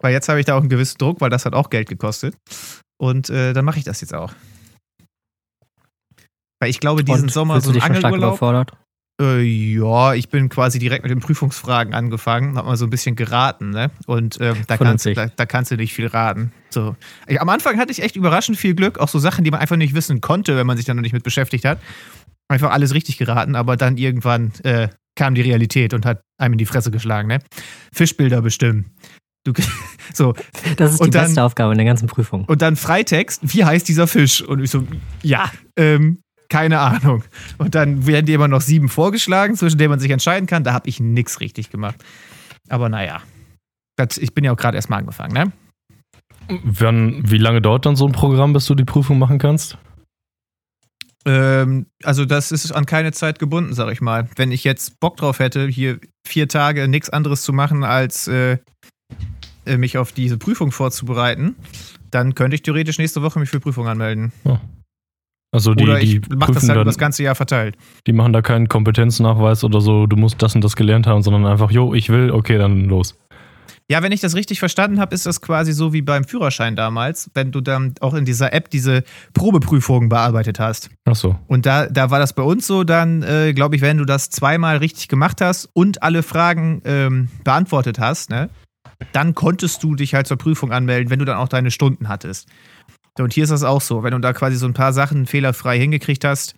[0.00, 2.36] weil jetzt habe ich da auch einen gewissen Druck, weil das hat auch Geld gekostet.
[2.98, 4.32] Und äh, dann mache ich das jetzt auch.
[6.60, 8.40] Weil ich glaube, diesen Und Sommer so ein Angelurlaub.
[9.20, 13.16] Äh, ja, ich bin quasi direkt mit den Prüfungsfragen angefangen, hab mal so ein bisschen
[13.16, 13.90] geraten, ne?
[14.06, 16.52] Und ähm, da, kannst, da, da, kannst du nicht viel raten.
[16.68, 16.96] So.
[17.26, 19.76] Ich, am Anfang hatte ich echt überraschend viel Glück, auch so Sachen, die man einfach
[19.76, 21.80] nicht wissen konnte, wenn man sich da noch nicht mit beschäftigt hat.
[22.48, 26.58] Einfach alles richtig geraten, aber dann irgendwann äh, kam die Realität und hat einem in
[26.58, 27.38] die Fresse geschlagen, ne?
[27.94, 28.92] Fischbilder bestimmen.
[29.44, 29.52] Du,
[30.12, 30.34] so.
[30.76, 32.44] Das ist die dann, beste Aufgabe in der ganzen Prüfung.
[32.44, 34.42] Und dann Freitext, wie heißt dieser Fisch?
[34.42, 34.86] Und ich so,
[35.22, 37.24] ja, ähm, keine Ahnung.
[37.58, 40.64] Und dann werden dir immer noch sieben vorgeschlagen, zwischen denen man sich entscheiden kann.
[40.64, 41.96] Da habe ich nichts richtig gemacht.
[42.68, 43.20] Aber naja,
[43.96, 45.52] das, ich bin ja auch gerade erst mal angefangen, ne?
[46.48, 49.78] Wann, wie lange dauert dann so ein Programm, bis du die Prüfung machen kannst?
[51.24, 54.28] Ähm, also das ist an keine Zeit gebunden, sag ich mal.
[54.36, 58.58] Wenn ich jetzt Bock drauf hätte, hier vier Tage nichts anderes zu machen, als äh,
[59.64, 61.56] äh mich auf diese Prüfung vorzubereiten,
[62.12, 64.32] dann könnte ich theoretisch nächste Woche mich für Prüfung anmelden.
[64.44, 64.58] Oh.
[65.52, 67.76] Also die, oder ich mache das halt dann, das ganze Jahr verteilt.
[68.06, 71.46] Die machen da keinen Kompetenznachweis oder so, du musst das und das gelernt haben, sondern
[71.46, 73.16] einfach, jo, ich will, okay, dann los.
[73.88, 77.30] Ja, wenn ich das richtig verstanden habe, ist das quasi so wie beim Führerschein damals,
[77.34, 80.90] wenn du dann auch in dieser App diese Probeprüfungen bearbeitet hast.
[81.04, 81.38] Ach so.
[81.46, 84.28] Und da, da war das bei uns so, dann äh, glaube ich, wenn du das
[84.28, 88.50] zweimal richtig gemacht hast und alle Fragen ähm, beantwortet hast, ne,
[89.12, 92.48] dann konntest du dich halt zur Prüfung anmelden, wenn du dann auch deine Stunden hattest.
[93.18, 94.02] Und hier ist das auch so.
[94.02, 96.54] Wenn du da quasi so ein paar Sachen fehlerfrei hingekriegt hast,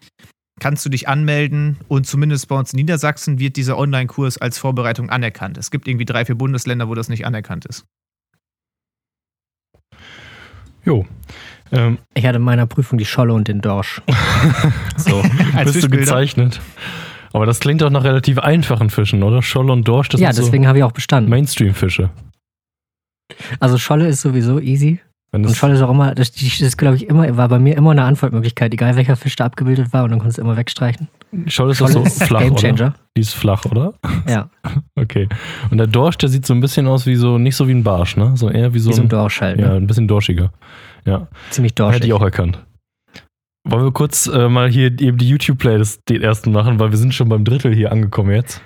[0.61, 5.11] kannst du dich anmelden und zumindest bei uns in Niedersachsen wird dieser Online-Kurs als Vorbereitung
[5.11, 5.57] anerkannt.
[5.57, 7.85] Es gibt irgendwie drei, vier Bundesländer, wo das nicht anerkannt ist.
[10.85, 11.07] Jo.
[11.71, 14.01] Ähm, ich hatte in meiner Prüfung die Scholle und den Dorsch.
[14.97, 15.23] so,
[15.55, 16.61] als bist du gezeichnet.
[17.33, 19.43] Aber das klingt doch nach relativ einfachen Fischen, oder?
[19.43, 21.31] Scholle und Dorsch, das ja, sind deswegen so habe ich auch bestanden.
[21.31, 22.11] Mainstream-Fische.
[23.61, 25.01] Also Scholle ist sowieso easy.
[25.31, 27.91] Und Scholle ist auch immer, das, das ist glaube ich immer, war bei mir immer
[27.91, 31.09] eine Antwortmöglichkeit, egal welcher Fisch da abgebildet war und dann konntest du immer wegstreichen.
[31.47, 32.75] Scholle ist Scholle so ist flach, Gamechanger.
[32.75, 32.95] oder?
[33.17, 33.95] Die ist flach, oder?
[34.29, 34.49] Ja.
[34.95, 35.29] Okay.
[35.71, 37.85] Und der Dorsch, der sieht so ein bisschen aus wie so, nicht so wie ein
[37.85, 38.37] Barsch, ne?
[38.37, 39.59] So eher wie so, wie so ein Dorsch halt.
[39.59, 39.63] Ne?
[39.63, 40.53] Ja, ein bisschen dorschiger.
[41.05, 41.29] Ja.
[41.51, 41.99] Ziemlich dorschig.
[41.99, 42.65] Hätte ich auch erkannt.
[43.65, 47.15] Wollen wir kurz äh, mal hier eben die YouTube-Playlist den ersten machen, weil wir sind
[47.15, 48.61] schon beim Drittel hier angekommen jetzt.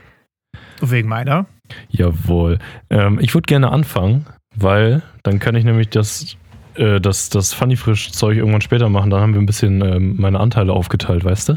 [0.81, 1.47] Wegen meiner?
[1.91, 2.59] Jawohl.
[2.89, 6.37] Ähm, ich würde gerne anfangen, weil dann kann ich nämlich das
[6.75, 10.17] äh, das, das Funny Frisch Zeug irgendwann später machen, dann haben wir ein bisschen ähm,
[10.19, 11.55] meine Anteile aufgeteilt, weißt du?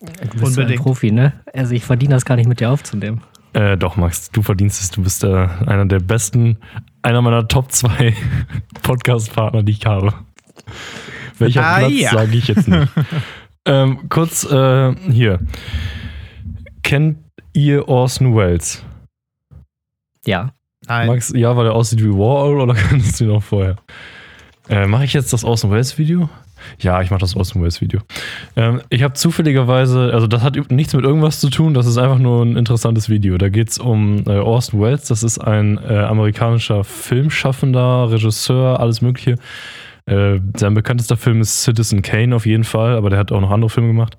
[0.00, 1.32] Du bist ein Profi, ne?
[1.52, 3.22] Also ich verdiene das gar nicht mit dir aufzunehmen.
[3.52, 4.90] Äh, doch, Max, du verdienst es.
[4.90, 6.58] Du bist äh, einer der besten,
[7.02, 8.14] einer meiner Top 2
[8.82, 10.14] Podcast-Partner, die ich habe.
[11.38, 12.10] Welcher ah, Platz, ja.
[12.12, 12.88] sage ich jetzt nicht.
[13.64, 15.40] ähm, kurz äh, hier.
[16.82, 17.18] Kennt
[17.52, 18.84] ihr Orson Welles?
[20.24, 20.52] Ja.
[20.86, 21.06] Nein.
[21.06, 23.76] Max, ja, weil er aussieht wie Warhol oder kannst du ihn noch vorher?
[24.68, 26.28] Äh, mache ich jetzt das Awesome Wales Video?
[26.78, 28.00] Ja, ich mache das Awesome Wales Video.
[28.56, 32.18] Ähm, ich habe zufälligerweise, also das hat nichts mit irgendwas zu tun, das ist einfach
[32.18, 33.38] nur ein interessantes Video.
[33.38, 39.00] Da geht es um äh, Orson Welles, das ist ein äh, amerikanischer Filmschaffender, Regisseur, alles
[39.00, 39.36] Mögliche.
[40.06, 43.50] Äh, sein bekanntester Film ist Citizen Kane auf jeden Fall, aber der hat auch noch
[43.50, 44.16] andere Filme gemacht.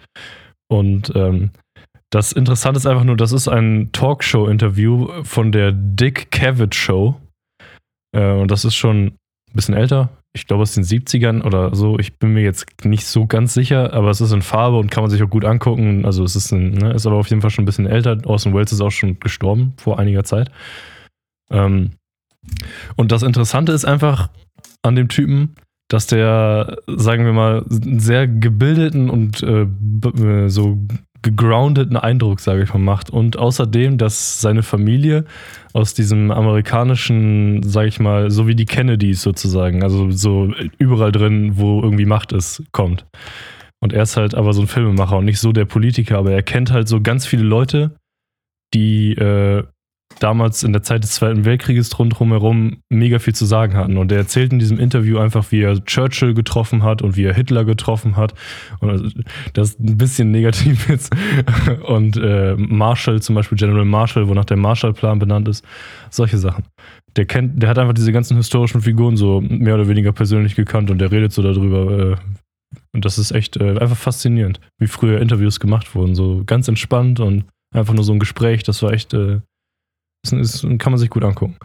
[0.71, 1.51] Und ähm,
[2.11, 7.19] das Interessante ist einfach nur, das ist ein Talkshow-Interview von der Dick Cavett Show.
[8.15, 9.17] Äh, und das ist schon ein
[9.53, 13.25] bisschen älter, ich glaube aus den 70ern oder so, ich bin mir jetzt nicht so
[13.25, 16.05] ganz sicher, aber es ist in Farbe und kann man sich auch gut angucken.
[16.05, 18.17] Also es ist, ein, ne, ist aber auf jeden Fall schon ein bisschen älter.
[18.25, 20.51] Orson Welles ist auch schon gestorben vor einiger Zeit.
[21.49, 21.91] Ähm,
[22.95, 24.29] und das Interessante ist einfach
[24.83, 25.55] an dem Typen,
[25.89, 30.77] dass der, sagen wir mal, einen sehr gebildeten und äh, äh so
[31.21, 33.09] gegroundeten Eindruck, sage ich mal, macht.
[33.09, 35.25] Und außerdem, dass seine Familie
[35.73, 41.57] aus diesem amerikanischen, sage ich mal, so wie die Kennedys sozusagen, also so überall drin,
[41.57, 43.05] wo irgendwie Macht ist, kommt.
[43.81, 46.43] Und er ist halt aber so ein Filmemacher und nicht so der Politiker, aber er
[46.43, 47.95] kennt halt so ganz viele Leute,
[48.73, 49.63] die äh,
[50.19, 53.97] damals in der Zeit des Zweiten Weltkrieges rundherum herum mega viel zu sagen hatten.
[53.97, 57.33] Und er erzählt in diesem Interview einfach, wie er Churchill getroffen hat und wie er
[57.33, 58.33] Hitler getroffen hat.
[58.79, 61.15] Und das ist ein bisschen negativ jetzt.
[61.85, 65.65] Und äh, Marshall, zum Beispiel General Marshall, wonach der Marshallplan benannt ist.
[66.09, 66.63] Solche Sachen.
[67.15, 70.91] Der kennt, der hat einfach diese ganzen historischen Figuren so mehr oder weniger persönlich gekannt
[70.91, 72.11] und der redet so darüber.
[72.11, 72.15] Äh,
[72.93, 76.15] und das ist echt äh, einfach faszinierend, wie früher Interviews gemacht wurden.
[76.15, 78.63] So ganz entspannt und einfach nur so ein Gespräch.
[78.63, 79.41] Das war echt äh,
[80.23, 81.55] das ist, kann man sich gut angucken.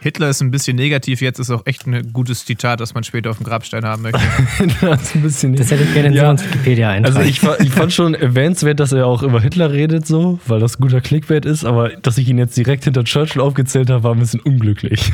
[0.00, 3.30] Hitler ist ein bisschen negativ, jetzt ist auch echt ein gutes Zitat, das man später
[3.30, 4.20] auf dem Grabstein haben möchte.
[4.80, 6.36] das, ist ein bisschen das hätte ich gerne in ja.
[6.36, 7.16] so Wikipedia eintragen.
[7.16, 10.78] Also ich, ich, fand schon erwähnenswert, dass er auch über Hitler redet, so, weil das
[10.78, 14.18] guter Clickbait ist, aber dass ich ihn jetzt direkt hinter Churchill aufgezählt habe, war ein
[14.18, 15.12] bisschen unglücklich.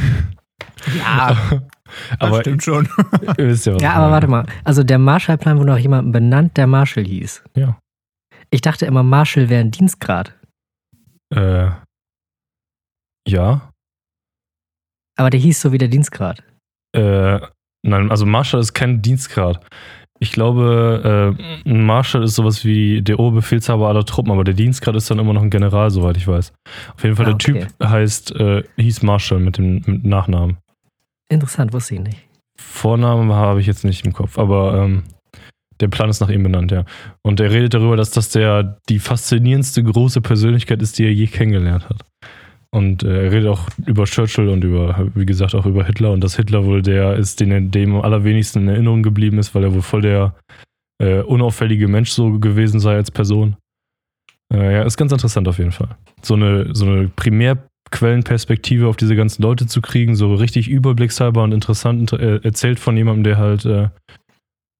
[0.96, 1.36] Ja.
[2.18, 2.88] aber stimmt schon.
[3.38, 4.46] ja, ja, aber warte mal.
[4.64, 7.42] Also der Marshallplan wurde auch jemandem benannt, der Marshall hieß.
[7.56, 7.78] Ja.
[8.50, 10.34] Ich dachte immer, Marshall wäre ein Dienstgrad.
[11.34, 11.70] Äh,
[13.26, 13.72] ja.
[15.16, 16.42] Aber der hieß so wie der Dienstgrad.
[16.92, 17.40] Äh,
[17.82, 19.64] nein, also Marshall ist kein Dienstgrad.
[20.18, 21.36] Ich glaube,
[21.66, 25.18] äh, ein Marshall ist sowas wie der Oberbefehlshaber aller Truppen, aber der Dienstgrad ist dann
[25.18, 26.52] immer noch ein General, soweit ich weiß.
[26.94, 27.68] Auf jeden Fall, Ah, der Typ okay.
[27.82, 30.56] heißt, äh, hieß Marshall mit dem mit Nachnamen.
[31.28, 32.18] Interessant, wusste ich nicht.
[32.58, 35.02] Vornamen habe ich jetzt nicht im Kopf, aber ähm,
[35.80, 36.84] der Plan ist nach ihm benannt, ja.
[37.22, 41.26] Und er redet darüber, dass das der die faszinierendste große Persönlichkeit ist, die er je
[41.26, 42.04] kennengelernt hat.
[42.70, 46.22] Und äh, er redet auch über Churchill und über, wie gesagt, auch über Hitler und
[46.22, 49.64] dass Hitler wohl der ist, den er dem am allerwenigsten in Erinnerung geblieben ist, weil
[49.64, 50.34] er wohl voll der
[51.00, 53.56] äh, unauffällige Mensch so gewesen sei als Person.
[54.52, 55.96] Äh, ja, ist ganz interessant auf jeden Fall.
[56.22, 61.52] So eine, so eine Primärquellenperspektive auf diese ganzen Leute zu kriegen, so richtig überblickshalber und
[61.52, 63.88] interessant äh, erzählt von jemandem, der halt äh,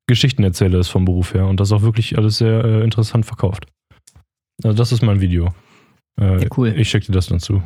[0.09, 3.67] Geschichtenerzähler ist vom Beruf her und das auch wirklich alles sehr äh, interessant verkauft.
[4.63, 5.53] Also das ist mein Video.
[6.21, 6.75] Äh, Ja, cool.
[6.77, 7.63] Ich schicke dir das dann zu,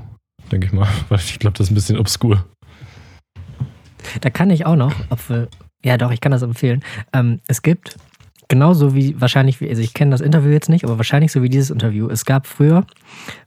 [0.50, 2.44] denke ich mal, weil ich glaube, das ist ein bisschen obskur.
[4.20, 5.48] Da kann ich auch noch, obwohl,
[5.84, 6.82] ja doch, ich kann das empfehlen.
[7.12, 7.96] Ähm, es gibt,
[8.48, 11.48] genauso wie wahrscheinlich, wie- also ich kenne das Interview jetzt nicht, aber wahrscheinlich so wie
[11.48, 12.08] dieses Interview.
[12.08, 12.86] Es gab früher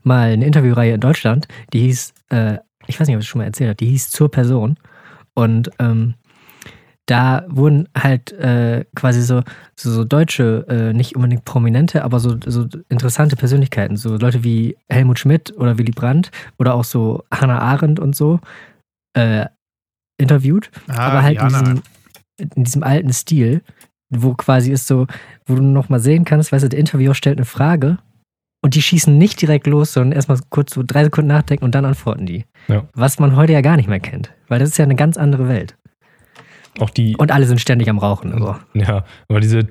[0.03, 3.39] mal eine Interviewreihe in Deutschland, die hieß, äh, ich weiß nicht, ob ich es schon
[3.39, 4.77] mal erzählt habe, die hieß Zur Person.
[5.33, 6.13] Und ähm,
[7.05, 9.41] da wurden halt äh, quasi so,
[9.75, 14.77] so, so deutsche, äh, nicht unbedingt prominente, aber so, so interessante Persönlichkeiten, so Leute wie
[14.89, 18.39] Helmut Schmidt oder Willy Brandt oder auch so Hannah Arendt und so
[19.17, 19.45] äh,
[20.17, 21.81] interviewt Ah, aber halt in diesem,
[22.55, 23.61] in diesem alten Stil,
[24.09, 25.07] wo quasi ist so,
[25.45, 27.97] wo du noch mal sehen kannst, weißt du, der Interviewer stellt eine Frage
[28.63, 31.83] und die schießen nicht direkt los, sondern erstmal kurz so drei Sekunden nachdenken und dann
[31.83, 32.45] antworten die.
[32.69, 32.87] Ja.
[32.93, 35.49] Was man heute ja gar nicht mehr kennt, weil das ist ja eine ganz andere
[35.49, 35.75] Welt.
[36.79, 38.33] Auch die, Und alle sind ständig am Rauchen.
[38.33, 38.55] Also.
[38.73, 39.67] ja, aber diese,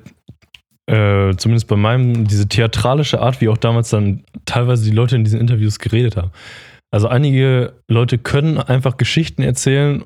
[0.87, 5.23] äh, zumindest bei meinem, diese theatralische Art, wie auch damals dann teilweise die Leute in
[5.23, 6.31] diesen Interviews geredet haben.
[6.91, 10.03] Also einige Leute können einfach Geschichten erzählen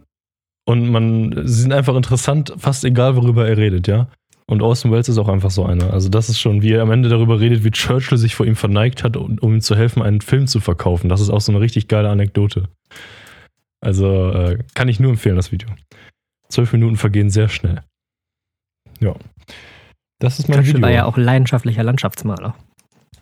[0.66, 4.08] und man, sie sind einfach interessant, fast egal, worüber er redet, ja.
[4.50, 5.92] Und Austin Wells ist auch einfach so einer.
[5.92, 8.56] Also das ist schon, wie er am Ende darüber redet, wie Churchill sich vor ihm
[8.56, 11.10] verneigt hat, um, um ihm zu helfen, einen Film zu verkaufen.
[11.10, 12.70] Das ist auch so eine richtig geile Anekdote.
[13.82, 15.70] Also äh, kann ich nur empfehlen, das Video.
[16.50, 17.82] Zwölf Minuten vergehen sehr schnell.
[19.00, 19.14] Ja.
[20.20, 20.82] Das ist mein Churchill Video.
[20.84, 22.56] war ja auch leidenschaftlicher Landschaftsmaler.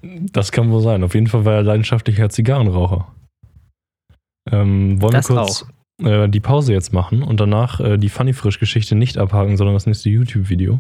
[0.02, 1.04] Das kann wohl sein.
[1.04, 3.08] Auf jeden Fall war er leidenschaftlicher Zigarrenraucher.
[4.52, 5.66] Ähm, wollen Das wir kurz
[6.04, 9.76] äh, die Pause jetzt machen und danach äh, die Funny Frisch Geschichte nicht abhaken, sondern
[9.76, 10.80] das nächste YouTube-Video?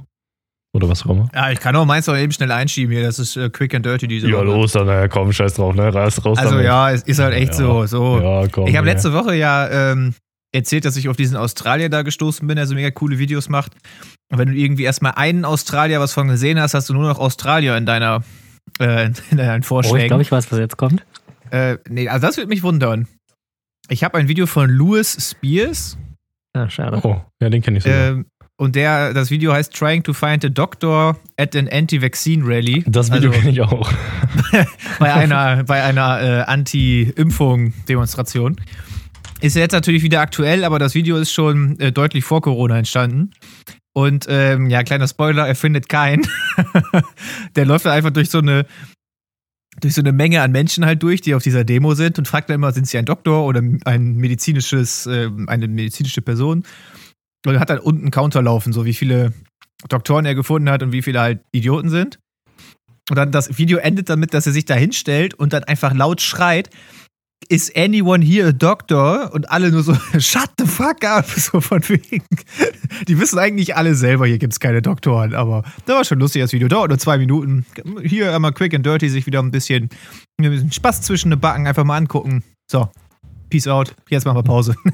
[0.75, 1.29] Oder was auch immer?
[1.33, 3.03] Ja, ich kann auch meins auch eben schnell einschieben hier.
[3.03, 4.43] Das ist äh, quick and dirty diese Ja, Woche.
[4.45, 5.91] los, dann äh, komm, scheiß drauf, ne?
[5.93, 6.65] Reiß raus Also damit.
[6.65, 7.57] ja, es ist halt echt Ja.
[7.57, 7.85] so.
[7.85, 8.21] so.
[8.21, 8.67] Ja, komm.
[8.67, 10.13] Ich habe letzte Woche ja ähm,
[10.55, 13.73] erzählt, dass ich auf diesen Australier da gestoßen bin, der so mega coole Videos macht.
[14.31, 17.19] Und wenn du irgendwie erstmal einen Australier was von gesehen hast, hast du nur noch
[17.19, 18.23] Australier in deiner
[18.79, 20.07] äh, in deinen Oh, ich Vorschlägen.
[20.07, 21.05] glaube, ich weiß, was jetzt kommt.
[21.51, 23.07] äh, nee, also das würde mich wundern.
[23.89, 25.97] Ich habe ein Video von Louis Spears
[26.53, 26.99] Ah, schade.
[27.03, 28.07] Oh, ja, den kenne ich sogar.
[28.11, 28.25] ähm,
[28.57, 32.85] und der, das Video heißt Trying to Find a Doctor at an Anti-Vaccine Rally.
[32.87, 33.91] das Video also- kenne ich auch.
[34.99, 38.55] bei einer, bei einer äh, Anti-Impfung-Demonstration.
[39.41, 43.31] Ist jetzt natürlich wieder aktuell, aber das Video ist schon äh, deutlich vor Corona entstanden.
[43.93, 46.27] Und ähm, ja, kleiner Spoiler, er findet keinen.
[47.55, 48.65] Der läuft einfach durch so eine
[49.81, 52.49] durch so eine Menge an Menschen halt durch, die auf dieser Demo sind und fragt
[52.49, 56.63] dann immer, sind sie ein Doktor oder ein medizinisches, äh, eine medizinische Person?
[57.45, 59.33] Und hat dann unten einen Counter laufen, so wie viele
[59.89, 62.19] Doktoren er gefunden hat und wie viele halt Idioten sind.
[63.09, 66.21] Und dann das Video endet damit, dass er sich da hinstellt und dann einfach laut
[66.21, 66.69] schreit:
[67.47, 69.31] Is anyone here a doctor?
[69.33, 72.25] Und alle nur so, shut the fuck up, so von wegen.
[73.07, 76.41] Die wissen eigentlich alle selber, hier gibt es keine Doktoren, aber das war schon lustig,
[76.41, 76.67] das Video.
[76.67, 77.65] Dauert nur zwei Minuten.
[78.03, 79.89] Hier einmal quick and dirty, sich wieder ein bisschen,
[80.39, 82.43] ein bisschen Spaß zwischen den Backen einfach mal angucken.
[82.71, 82.89] So,
[83.49, 83.93] peace out.
[84.09, 84.75] Jetzt machen wir Pause.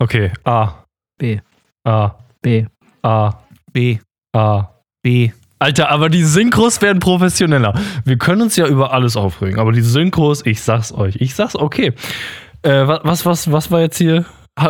[0.00, 0.84] Okay, A,
[1.18, 1.40] B,
[1.84, 2.66] A, B.
[3.02, 3.98] A, B,
[4.32, 4.68] A.
[5.02, 5.32] B.
[5.60, 7.74] Alter, aber die Synchros werden professioneller.
[8.04, 11.56] Wir können uns ja über alles aufregen, aber die Synchros, ich sag's euch, ich sag's
[11.56, 11.92] okay.
[12.62, 14.24] Äh, wa- was, was, was war jetzt hier?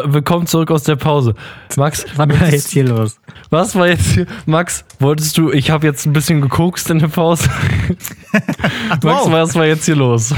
[0.05, 1.35] Willkommen zurück aus der Pause.
[1.77, 3.19] Max, Was war jetzt hier los?
[3.49, 4.27] was war jetzt hier?
[4.45, 7.49] Max, wolltest du, ich habe jetzt ein bisschen gekokst in der Pause.
[8.33, 9.31] Max, wow.
[9.33, 10.35] was war jetzt hier los?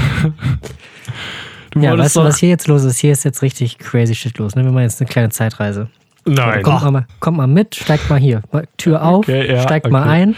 [1.71, 2.99] Du Ja, weißt du, was hier jetzt los ist?
[2.99, 4.55] Hier ist jetzt richtig crazy shit los.
[4.55, 4.63] Ne?
[4.63, 5.89] Wir machen jetzt eine kleine Zeitreise.
[6.25, 6.63] Nein.
[6.63, 8.41] Kommt, mal, kommt mal mit, steigt mal hier.
[8.51, 10.09] Mal Tür auf, Okay, ja, steigt mal okay.
[10.09, 10.35] ein.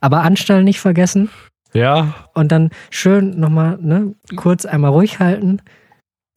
[0.00, 1.28] Aber Anstellen nicht vergessen.
[1.72, 5.62] Ja, Und dann schön nochmal ne, kurz einmal ruhig halten.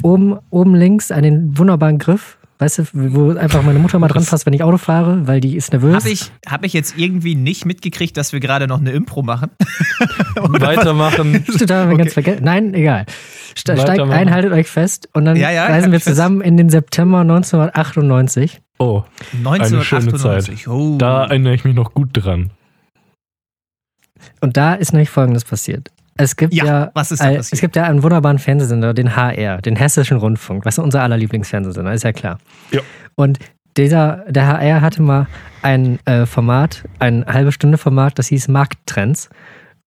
[0.04, 4.24] Oben, oben links an den wunderbaren Griff weißt du, wo einfach meine Mutter mal dran
[4.24, 5.96] fasst, wenn ich Auto fahre, weil die ist nervös.
[5.96, 9.50] Habe ich, hab ich jetzt irgendwie nicht mitgekriegt, dass wir gerade noch eine Impro machen?
[10.36, 11.44] Weitermachen.
[11.44, 11.98] Bist du da okay.
[11.98, 12.44] ganz vergessen?
[12.44, 13.06] Nein, egal.
[13.56, 16.16] Ste steigt ein, haltet euch fest und dann Ja, ja, reisen wir mich fest.
[16.16, 18.62] zusammen in den September 1998.
[18.80, 20.50] Oh, eine schöne Zeit.
[20.50, 20.68] 1998.
[20.68, 20.98] Oh.
[20.98, 22.52] Da erinnere ich mich noch gut dran.
[24.42, 25.92] Und da ist nämlich Folgendes passiert.
[26.15, 27.54] Es gibt Ja, ja, was ist da passiert?
[27.54, 31.17] es gibt ja einen wunderbaren Fernsehsender, den HR, den Hessischen Rundfunk, was ist unser aller
[31.17, 32.38] Lieblingsfernsehsender, ist ja klar.
[32.71, 32.82] Ja.
[33.15, 33.39] Und
[33.78, 35.28] dieser, der HR hatte mal
[35.63, 39.30] ein äh, Format, ein halbe Stunde Format, das hieß Markttrends.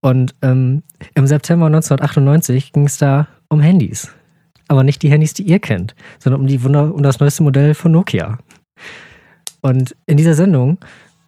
[0.00, 0.82] Und ähm,
[1.14, 4.12] im September 1998 ging es da um Handys.
[4.68, 7.74] Aber nicht die Handys, die ihr kennt, sondern um, die Wunder, um das neueste Modell
[7.74, 8.38] von Nokia.
[9.60, 10.78] Und in dieser Sendung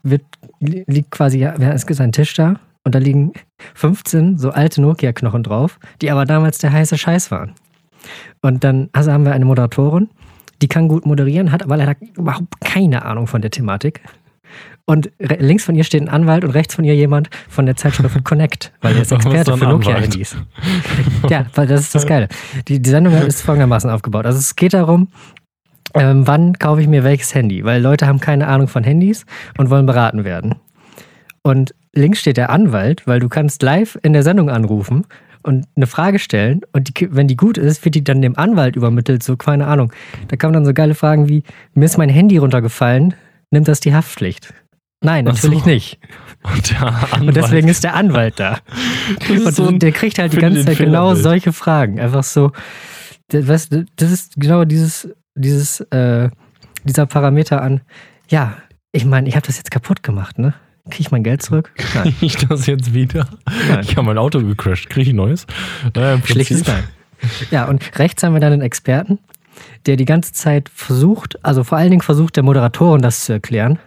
[0.02, 0.22] wird,
[0.61, 3.33] li- liegt quasi, ja, es gibt einen Tisch da und da liegen
[3.75, 7.53] 15 so alte Nokia-Knochen drauf, die aber damals der heiße Scheiß waren.
[8.41, 10.09] Und dann also haben wir eine Moderatorin,
[10.62, 14.01] die kann gut moderieren, hat aber leider überhaupt keine Ahnung von der Thematik.
[14.87, 18.25] Und links von ihr steht ein Anwalt und rechts von ihr jemand von der Zeitschrift
[18.25, 19.67] Connect, weil er ist Experte für?
[19.67, 20.37] Nokia-Handys.
[21.29, 22.29] ja, weil das ist das Geile.
[22.69, 24.25] Die, die Sendung ist folgendermaßen aufgebaut.
[24.25, 25.09] Also es geht darum,
[25.95, 27.64] ähm, wann kaufe ich mir welches Handy?
[27.64, 29.27] Weil Leute haben keine Ahnung von Handys
[29.59, 30.55] und wollen beraten werden.
[31.42, 35.07] Und links steht der Anwalt, weil du kannst live in der Sendung anrufen
[35.42, 38.77] und eine Frage stellen und die, wenn die gut ist, wird die dann dem Anwalt
[38.77, 39.92] übermittelt, so keine Ahnung.
[40.29, 41.42] Da kann man dann so geile Fragen wie,
[41.74, 43.14] mir ist mein Handy runtergefallen,
[43.51, 44.53] nimmt das die Haftpflicht?
[45.01, 45.48] Nein, Ach so.
[45.48, 45.98] natürlich nicht.
[46.42, 46.74] Und,
[47.20, 48.59] Und deswegen ist der Anwalt da.
[49.29, 52.01] Und so der kriegt halt die ganze Zeit genau solche Fragen.
[52.01, 52.53] Einfach so,
[53.29, 56.31] das, das ist genau dieses, dieses, äh,
[56.85, 57.83] dieser Parameter an,
[58.29, 58.57] ja,
[58.92, 60.55] ich meine, ich habe das jetzt kaputt gemacht, ne?
[60.90, 61.72] Kriege ich mein Geld zurück?
[61.94, 62.05] Nein.
[62.05, 63.27] Krieg ich das jetzt wieder?
[63.68, 63.81] Nein.
[63.83, 64.88] Ich habe mein Auto gecrashed.
[64.90, 65.46] Kriege ich ein neues?
[65.94, 66.66] Naja, Prinzip.
[66.66, 66.85] Nein.
[67.51, 69.18] Ja, und rechts haben wir dann einen Experten,
[69.87, 73.79] der die ganze Zeit versucht, also vor allen Dingen versucht, der Moderatorin das zu erklären,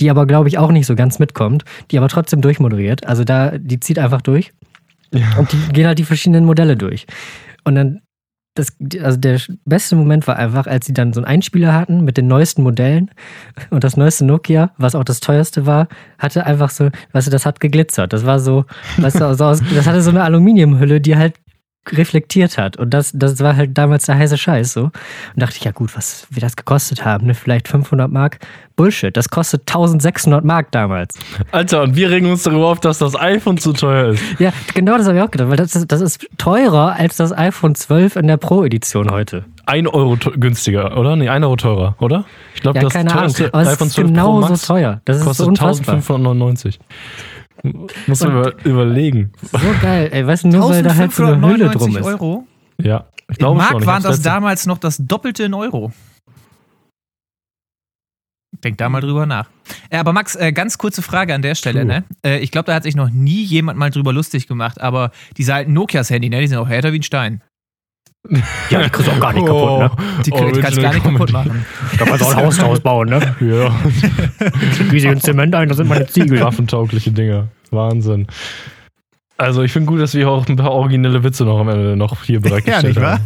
[0.00, 3.06] die aber, glaube ich, auch nicht so ganz mitkommt, die aber trotzdem durchmoderiert.
[3.06, 4.52] Also da, die zieht einfach durch
[5.12, 5.36] Ja.
[5.38, 7.06] und die gehen halt die verschiedenen Modelle durch.
[7.64, 8.00] Und dann,
[8.54, 12.16] das, also der beste Moment war einfach, als sie dann so einen Einspieler hatten mit
[12.16, 13.10] den neuesten Modellen
[13.70, 15.88] und das neueste Nokia, was auch das teuerste war,
[16.18, 18.12] hatte einfach so, weißt du, das hat geglitzert.
[18.12, 18.64] Das war so,
[18.98, 21.34] weißt du, so aus, das hatte so eine Aluminiumhülle, die halt
[21.90, 22.76] reflektiert hat.
[22.76, 24.84] Und das, das war halt damals der heiße Scheiß so.
[24.84, 24.92] Und
[25.36, 27.26] dachte ich, ja gut, was wird das gekostet haben?
[27.26, 27.34] Ne?
[27.34, 28.38] Vielleicht 500 Mark?
[28.76, 31.14] Bullshit, das kostet 1600 Mark damals.
[31.50, 34.22] Alter, und wir regen uns darüber auf, dass das iPhone zu teuer ist.
[34.38, 37.36] Ja, genau das habe ich auch gedacht, weil das ist, das ist teurer als das
[37.36, 39.44] iPhone 12 in der Pro-Edition heute.
[39.66, 41.16] Ein Euro te- günstiger, oder?
[41.16, 42.24] Nee, ein Euro teurer, oder?
[42.54, 43.22] Ich glaube, Ja, das keine Ahnung.
[43.24, 45.00] teuerste Aber es iPhone ist 12 Pro genau so Max teuer.
[45.04, 45.94] Das ist kostet unfassbar.
[45.96, 46.80] 1599.
[48.06, 49.32] Muss man über, überlegen.
[49.40, 52.06] So geil, ey, weißt du, nur weil da halt so eine Hülle drum 1599 ist.
[52.06, 52.46] Euro?
[52.78, 53.86] Ja, ich Im glaube Markt schon.
[53.86, 55.92] Waren das letzte- damals noch das Doppelte in Euro.
[58.64, 59.48] Denk da mal drüber nach.
[59.90, 61.84] Äh, aber Max, äh, ganz kurze Frage an der Stelle.
[61.84, 62.04] Ne?
[62.24, 65.54] Äh, ich glaube, da hat sich noch nie jemand mal drüber lustig gemacht, aber diese
[65.54, 67.42] alten Nokias Handy, ne, die sind auch härter wie ein Stein.
[68.70, 69.90] Ja, die kriegst du auch gar nicht kaputt, ne?
[70.24, 71.66] Die, die kannst du gar nicht kaputt machen.
[71.98, 73.34] Da kannst du auch ein Haus draus bauen, ne?
[73.40, 73.74] Ja,
[74.90, 76.40] Gieße ich in Zement ein, das sind meine Ziegel.
[76.40, 77.48] waffentaugliche Dinger.
[77.70, 78.28] Wahnsinn.
[79.38, 82.22] Also ich finde gut, dass wir auch ein paar originelle Witze noch am Ende noch
[82.22, 83.18] hier Ja, bereitgestellt nicht wahr?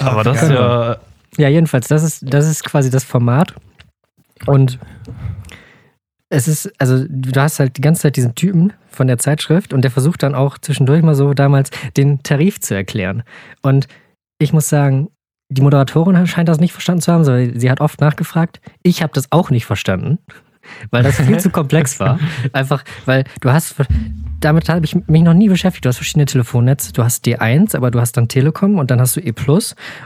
[0.00, 0.08] haben.
[0.08, 0.96] Aber das ist ja...
[1.36, 3.54] Ja, jedenfalls, das ist, das ist quasi das Format.
[4.46, 4.78] Und
[6.30, 9.82] es ist, also du hast halt die ganze Zeit diesen Typen von der Zeitschrift und
[9.82, 13.22] der versucht dann auch zwischendurch mal so damals den Tarif zu erklären.
[13.62, 13.86] Und
[14.38, 15.08] ich muss sagen,
[15.50, 18.60] die Moderatorin scheint das nicht verstanden zu haben, sondern sie hat oft nachgefragt.
[18.82, 20.18] Ich habe das auch nicht verstanden,
[20.90, 22.18] weil das viel zu komplex war.
[22.52, 23.76] Einfach, weil du hast,
[24.40, 25.84] damit habe ich mich noch nie beschäftigt.
[25.84, 26.92] Du hast verschiedene Telefonnetze.
[26.92, 29.32] Du hast D1, aber du hast dann Telekom und dann hast du E+.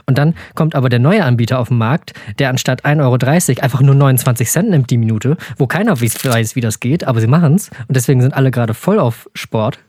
[0.05, 3.81] Und dann kommt aber der neue Anbieter auf den Markt, der anstatt 1,30 Euro einfach
[3.81, 7.55] nur 29 Cent nimmt die Minute, wo keiner weiß, wie das geht, aber sie machen
[7.55, 7.69] es.
[7.87, 9.79] Und deswegen sind alle gerade voll auf Sport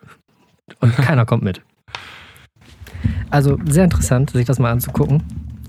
[0.81, 1.63] und keiner kommt mit.
[3.31, 5.23] Also sehr interessant, sich das mal anzugucken,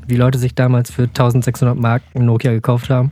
[0.07, 3.11] wie Leute sich damals für 1600 Mark ein Nokia gekauft haben.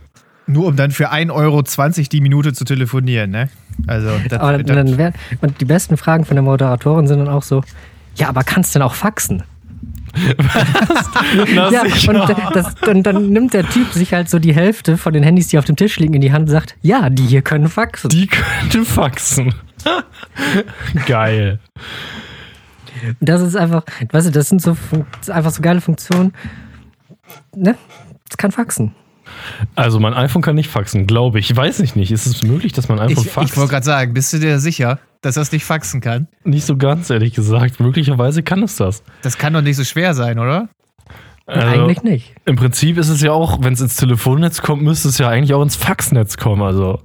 [0.50, 3.48] Nur um dann für 1,20 Euro die Minute zu telefonieren, ne?
[3.86, 7.28] Also, das, Aber das, dann wär, und die besten Fragen von der Moderatorin sind dann
[7.28, 7.62] auch so,
[8.16, 9.42] ja, aber kannst du denn auch faxen?
[11.54, 15.12] Na, Ja, und das, dann, dann nimmt der Typ sich halt so die Hälfte von
[15.12, 17.42] den Handys, die auf dem Tisch liegen, in die Hand und sagt, ja, die hier
[17.42, 18.10] können faxen.
[18.10, 19.54] Die könnte faxen.
[21.06, 21.60] Geil.
[23.20, 26.32] Das ist einfach, weißt du, das sind so das ist einfach so geile Funktionen.
[27.54, 27.76] Ne?
[28.28, 28.94] Es kann faxen.
[29.74, 31.54] Also mein iPhone kann nicht faxen, glaube ich.
[31.54, 32.10] Weiß ich nicht.
[32.12, 33.56] Ist es möglich, dass mein iPhone ich ich faxt?
[33.56, 36.28] wollte gerade sagen, bist du dir sicher, dass das nicht faxen kann?
[36.44, 37.80] nicht so ganz, ehrlich gesagt.
[37.80, 39.02] Möglicherweise kann es das.
[39.22, 40.68] Das kann doch nicht so schwer sein, oder?
[41.46, 42.34] Also, Eigentlich nicht.
[42.44, 45.52] Im Prinzip ist es ja auch, wenn es ins Telefonnetz kommt, müsste es ja eigentlich
[45.52, 46.62] auch ins Faxnetz kommen.
[46.62, 47.00] Also.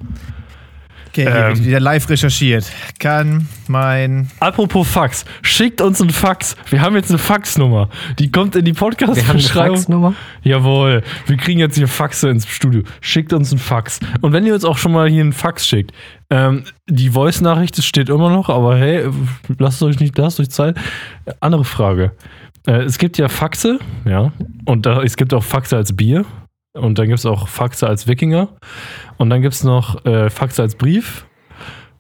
[1.16, 1.56] Okay, hier Ähm.
[1.56, 2.70] wird wieder live recherchiert.
[3.00, 4.30] Kann mein.
[4.42, 6.58] Apropos Fax, schickt uns ein Fax.
[6.70, 7.90] Wir haben jetzt eine Faxnummer.
[8.20, 9.78] Die kommt in die Wir haben eine Podcast-Beschreibung.
[9.78, 10.14] Faxnummer.
[10.44, 12.84] Jawohl, wir kriegen jetzt hier Faxe ins Studio.
[13.00, 14.00] Schickt uns ein Fax.
[14.20, 15.92] Und wenn ihr uns auch schon mal hier einen Fax schickt,
[16.30, 19.06] ähm, die Voice-Nachricht das steht immer noch, aber hey,
[19.58, 20.76] lasst euch nicht, lasst euch Zeit.
[21.26, 22.12] Äh, Andere Frage.
[22.68, 24.34] Äh, es gibt ja Faxe, ja,
[24.66, 26.26] und da, es gibt auch Faxe als Bier.
[26.76, 28.50] Und dann gibt es auch Faxe als Wikinger.
[29.18, 31.26] Und dann gibt es noch äh, Faxe als Brief.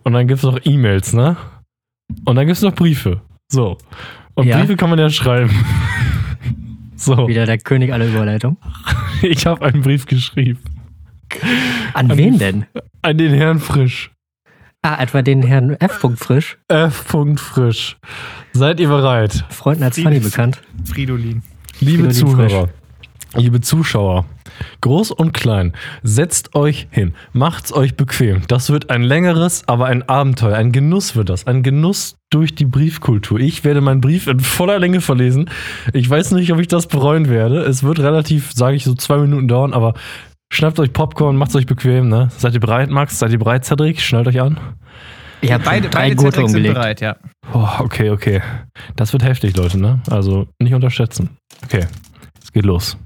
[0.03, 1.37] Und dann gibt es noch E-Mails, ne?
[2.25, 3.21] Und dann gibt es noch Briefe.
[3.47, 3.77] So.
[4.35, 4.57] Und Ja.
[4.59, 5.49] Briefe kann man ja schreiben.
[6.95, 7.27] so.
[7.27, 8.57] Wieder der König aller Überleitung.
[9.21, 10.59] Ich habe einen Brief geschrieben.
[11.93, 12.65] An An wen denn?
[13.01, 14.11] An den Herrn Frisch.
[14.83, 15.99] Ah, etwa den Herrn F.
[16.17, 17.15] Frisch, F.
[17.37, 17.97] Frisch.
[18.51, 19.45] Seid ihr bereit?
[19.49, 20.61] Freunden als Funny bekannt.
[20.83, 21.41] Fridolin.
[21.79, 22.69] Liebe Fridolin Zuhörer,
[23.35, 24.25] liebe Zuschauer,
[24.81, 28.43] groß und klein, setzt euch hin, macht's euch bequem.
[28.47, 32.65] Das wird ein längeres, aber ein Abenteuer, ein Genuss wird das, ein Genuss durch die
[32.65, 33.39] Briefkultur.
[33.39, 35.49] Ich werde meinen Brief in voller Länge verlesen.
[35.93, 37.61] Ich weiß nicht, ob ich das bereuen werde.
[37.61, 39.93] Es wird relativ, sage ich, so zwei Minuten dauern, aber
[40.51, 42.09] schnappt euch Popcorn, macht's euch bequem.
[42.09, 42.29] Ne?
[42.37, 43.19] Seid ihr bereit, Max?
[43.19, 44.01] Seid ihr bereit, Cedric?
[44.01, 44.59] Schnallt euch an.
[45.41, 46.73] Ich habe Beide, drei beide Gurte umgelegt.
[46.73, 47.17] bereit, ja.
[47.53, 48.41] Oh, okay, okay.
[48.95, 50.01] Das wird heftig, Leute, ne?
[50.09, 51.37] Also nicht unterschätzen.
[51.63, 51.85] Okay,
[52.41, 52.97] es geht los.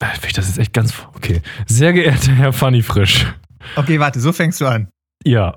[0.00, 0.94] Äh, Das ist echt ganz.
[1.14, 1.42] Okay.
[1.66, 3.26] Sehr geehrter Herr Funny Frisch.
[3.76, 4.88] Okay, warte, so fängst du an.
[5.24, 5.56] Ja.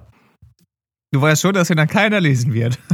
[1.12, 2.80] Du weißt schon, dass ihn dann keiner lesen wird.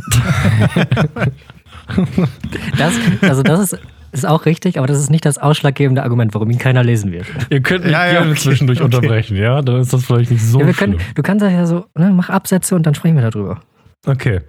[2.78, 3.80] Das, also das ist,
[4.12, 7.26] ist auch richtig, aber das ist nicht das ausschlaggebende Argument, warum ihn keiner lesen wird.
[7.50, 8.96] Ihr könnt mich Ja, ja, gerne okay, zwischendurch okay.
[8.96, 9.62] unterbrechen, ja?
[9.62, 12.30] Dann ist das vielleicht nicht so ja, wir können, du kannst ja so, ne, mach
[12.30, 13.62] Absätze und dann sprechen wir darüber.
[14.06, 14.42] Okay.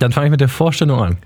[0.00, 1.18] Dann fange ich mit der Vorstellung an.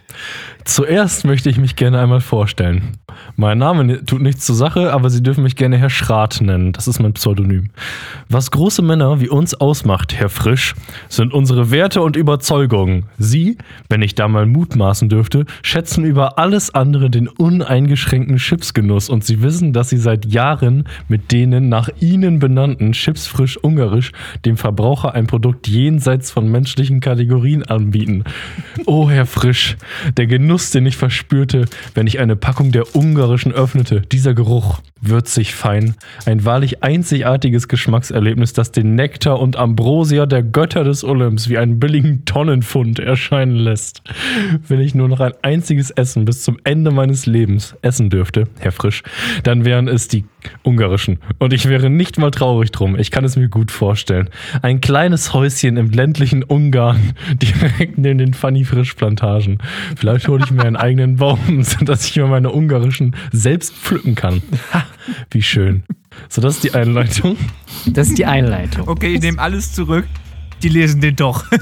[0.65, 2.99] Zuerst möchte ich mich gerne einmal vorstellen.
[3.37, 6.73] Mein Name tut nichts zur Sache, aber Sie dürfen mich gerne Herr Schrat nennen.
[6.73, 7.71] Das ist mein Pseudonym.
[8.29, 10.75] Was große Männer wie uns ausmacht, Herr Frisch,
[11.09, 13.07] sind unsere Werte und Überzeugungen.
[13.17, 13.59] Sie,
[13.89, 19.43] wenn ich da mal mutmaßen dürfte, schätzen über alles andere den uneingeschränkten Chipsgenuss und Sie
[19.43, 24.11] wissen, dass Sie seit Jahren mit denen nach Ihnen benannten Chips frisch ungarisch
[24.45, 28.25] dem Verbraucher ein Produkt jenseits von menschlichen Kategorien anbieten.
[28.87, 29.77] Oh, Herr Frisch,
[30.17, 35.55] der Genuss, den ich verspürte, wenn ich eine Packung der ungarischen öffnete, dieser Geruch, würzig
[35.55, 35.95] fein,
[36.27, 41.79] ein wahrlich einzigartiges Geschmackserlebnis, das den Nektar und Ambrosia der Götter des Olymps wie einen
[41.79, 44.03] billigen Tonnenfund erscheinen lässt.
[44.67, 48.73] Wenn ich nur noch ein einziges Essen bis zum Ende meines Lebens essen dürfte, Herr
[48.73, 49.03] Frisch,
[49.43, 50.25] dann wären es die
[50.63, 51.19] ungarischen.
[51.39, 52.99] Und ich wäre nicht mal traurig drum.
[52.99, 54.31] Ich kann es mir gut vorstellen.
[54.63, 59.59] Ein kleines Häuschen im ländlichen Ungarn, direkt neben den Funny Frisch Plantagen.
[59.97, 64.43] Vielleicht hole ich mir einen eigenen Baum, sodass ich mir meine ungarischen selbst pflücken kann.
[64.73, 64.87] Ha,
[65.33, 65.83] wie schön.
[66.29, 67.37] So, das ist die Einleitung.
[67.87, 68.87] Das ist die Einleitung.
[68.87, 70.07] Okay, ich nehme alles zurück.
[70.63, 71.45] Die lesen den doch.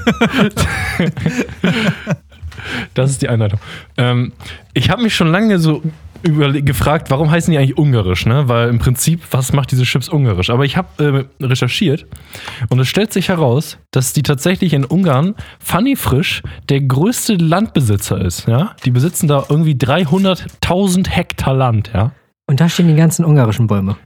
[2.93, 3.59] Das ist die Einleitung.
[3.97, 4.31] Ähm,
[4.73, 5.81] ich habe mich schon lange so
[6.23, 8.47] gefragt, warum heißen die eigentlich ungarisch, ne?
[8.47, 10.49] Weil im Prinzip, was macht diese Chips ungarisch?
[10.49, 12.05] Aber ich habe äh, recherchiert
[12.69, 18.19] und es stellt sich heraus, dass die tatsächlich in Ungarn Funny Frisch der größte Landbesitzer
[18.19, 18.75] ist, ja?
[18.85, 22.11] Die besitzen da irgendwie 300.000 Hektar Land, ja?
[22.47, 23.97] Und da stehen die ganzen ungarischen Bäume.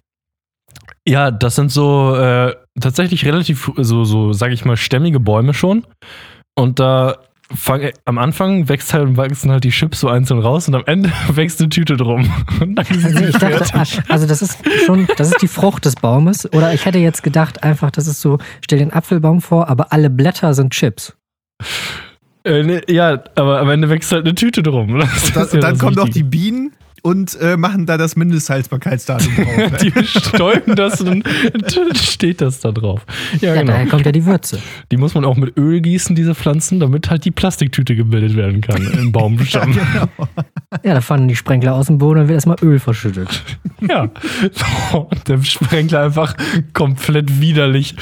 [1.08, 5.86] Ja, das sind so äh, tatsächlich relativ, so, so sage ich mal, stämmige Bäume schon.
[6.54, 7.18] Und da
[7.54, 11.12] fang, am Anfang wächst halt, wachsen halt die Chips so einzeln raus und am Ende
[11.34, 12.32] wächst eine Tüte drum.
[12.60, 16.52] Und Also ich dachte, also das ist schon, das ist die Frucht des Baumes.
[16.54, 19.94] Oder ich hätte jetzt gedacht, einfach, das ist so, stell dir einen Apfelbaum vor, aber
[19.94, 21.16] alle Blätter sind Chips.
[22.44, 25.02] Äh, ne, ja, aber am Ende wächst halt eine Tüte drum.
[25.34, 26.24] Das Und dann, ja und dann kommen doch die.
[26.24, 26.72] Bienen
[27.08, 29.48] und äh, machen da das Mindesthaltbarkeitsdatum drauf.
[29.72, 29.78] Ne?
[29.82, 33.06] Die bestäuben das und dann steht das da drauf.
[33.42, 33.72] Ja, Ja, genau.
[33.74, 34.60] daher kommt ja die Würze.
[34.92, 38.62] Die muss man auch mit Öl gießen, diese Pflanzen, damit halt die Plastiktüte gebildet werden
[38.62, 39.78] kann im Baumstamm.
[40.84, 43.42] Ja, da fallen die Sprenkler aus dem Boden und wird erstmal Öl verschüttet.
[43.90, 44.10] Ja.
[44.52, 46.36] So, und der Sprenkler einfach
[46.74, 47.96] komplett widerlich.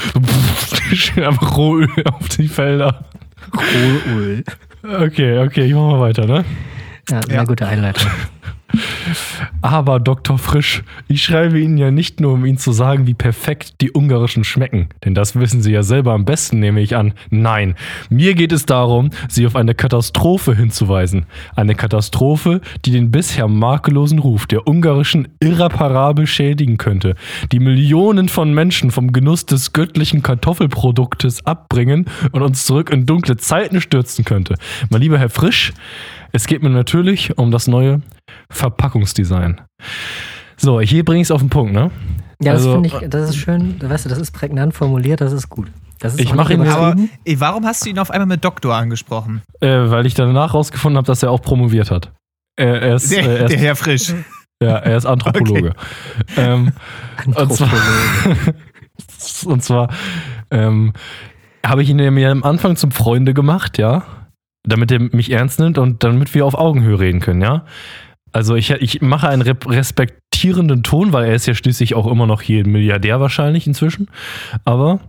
[0.94, 3.06] Schön einfach Rohöl auf die Felder.
[4.18, 4.44] Öl.
[4.84, 6.44] Okay, okay, ich mach mal weiter, ne?
[7.10, 7.44] Ja, sehr Ja.
[7.44, 8.10] gute Einleitung.
[9.62, 10.38] Aber Dr.
[10.38, 14.44] Frisch, ich schreibe Ihnen ja nicht nur, um Ihnen zu sagen, wie perfekt die ungarischen
[14.44, 17.14] schmecken, denn das wissen Sie ja selber am besten, nehme ich an.
[17.30, 17.76] Nein,
[18.10, 21.26] mir geht es darum, Sie auf eine Katastrophe hinzuweisen.
[21.56, 27.16] Eine Katastrophe, die den bisher makellosen Ruf der ungarischen irreparabel schädigen könnte,
[27.52, 33.38] die Millionen von Menschen vom Genuss des göttlichen Kartoffelproduktes abbringen und uns zurück in dunkle
[33.38, 34.56] Zeiten stürzen könnte.
[34.90, 35.74] Mein lieber Herr Frisch,
[36.32, 38.02] es geht mir natürlich um das neue
[38.50, 39.62] Verpackungsdesign.
[40.58, 41.92] So, hier bringe ich es auf den Punkt, ne?
[42.42, 45.32] Ja, das Also- finde ich, das ist schön, weißt du, das ist prägnant formuliert, das
[45.34, 45.72] ist gut.
[46.00, 48.76] Das ist Ich mache ihn Aber ey, warum hast du ihn auf einmal mit Doktor
[48.76, 49.42] angesprochen?
[49.62, 52.12] Äh, weil ich danach rausgefunden habe, dass er auch promoviert hat.
[52.58, 54.14] Er, er, ist, Der, äh, er, der ist, Herr Frisch.
[54.62, 55.74] ja, er ist Anthropologe.
[56.36, 56.74] Ähm,
[57.26, 57.70] und zwar,
[59.46, 59.90] und zwar
[60.52, 60.94] ähm,
[61.66, 64.04] habe ich ihn mir am Anfang zum Freunde gemacht, ja,
[64.64, 67.66] damit er mich ernst nimmt und damit wir auf Augenhöhe reden können, ja.
[68.36, 72.42] Also ich, ich mache einen respektierenden Ton, weil er ist ja schließlich auch immer noch
[72.42, 74.10] hier Milliardär wahrscheinlich inzwischen.
[74.66, 75.00] Aber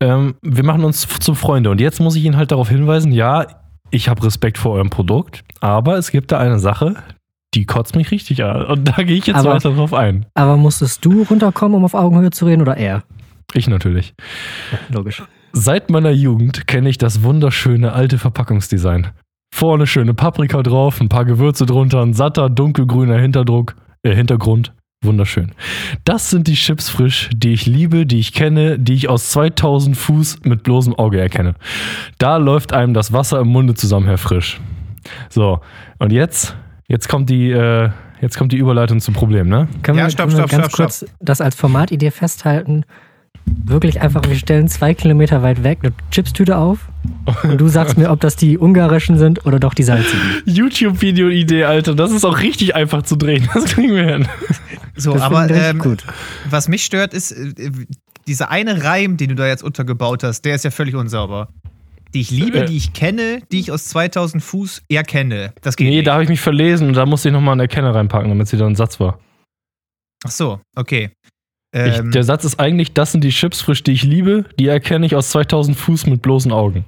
[0.00, 3.46] ähm, wir machen uns zum Freunde und jetzt muss ich ihn halt darauf hinweisen, ja,
[3.90, 6.96] ich habe Respekt vor eurem Produkt, aber es gibt da eine Sache,
[7.54, 10.26] die kotzt mich richtig an und da gehe ich jetzt Aber- weiter drauf ein.
[10.34, 13.02] Aber musstest du runterkommen, um auf Augenhöhe zu reden oder er?
[13.54, 14.12] Ich natürlich.
[14.72, 15.22] Ja, logisch.
[15.54, 19.06] Seit meiner Jugend kenne ich das wunderschöne alte Verpackungsdesign.
[19.54, 24.72] Vorne schöne Paprika drauf, ein paar Gewürze drunter, ein satter, dunkelgrüner Hinterdruck, äh, Hintergrund.
[25.00, 25.52] Wunderschön.
[26.04, 29.96] Das sind die Chips frisch, die ich liebe, die ich kenne, die ich aus 2000
[29.96, 31.54] Fuß mit bloßem Auge erkenne.
[32.18, 34.60] Da läuft einem das Wasser im Munde zusammen, Herr Frisch.
[35.30, 35.60] So,
[36.00, 36.56] und jetzt,
[36.88, 37.90] jetzt kommt die, äh,
[38.20, 39.68] jetzt kommt die Überleitung zum Problem, ne?
[39.84, 42.84] Können Ja, wir, stopp, können wir stopp, ganz stopp, kurz das als Formatidee festhalten?
[43.46, 46.88] Wirklich einfach, wir stellen zwei Kilometer weit weg eine Chipstüte auf
[47.42, 50.42] und du sagst mir, ob das die ungarischen sind oder doch die salzigen.
[50.46, 51.94] YouTube-Video-Idee, Alter.
[51.94, 53.48] Das ist auch richtig einfach zu drehen.
[53.54, 54.28] Das kriegen wir hin.
[54.96, 56.04] So, Das aber finde ich ähm, gut.
[56.48, 57.70] was mich stört, ist, äh,
[58.26, 61.48] dieser eine Reim, den du da jetzt untergebaut hast, der ist ja völlig unsauber.
[62.14, 62.66] Die ich liebe, Äh.
[62.66, 65.52] die ich kenne, die ich aus 2000 Fuß erkenne.
[65.62, 66.06] Das geht Nee, nicht.
[66.06, 68.56] da habe ich mich verlesen und da musste ich nochmal einen Erkenner reinpacken, damit sie
[68.56, 69.18] dann ein Satz war.
[70.24, 71.10] Ach so, okay.
[71.74, 74.68] Ich, Ähm, der Satz ist eigentlich, das sind die Chips frisch, die ich liebe, die
[74.68, 76.84] erkenne ich aus 2000 Fuß mit bloßen Augen.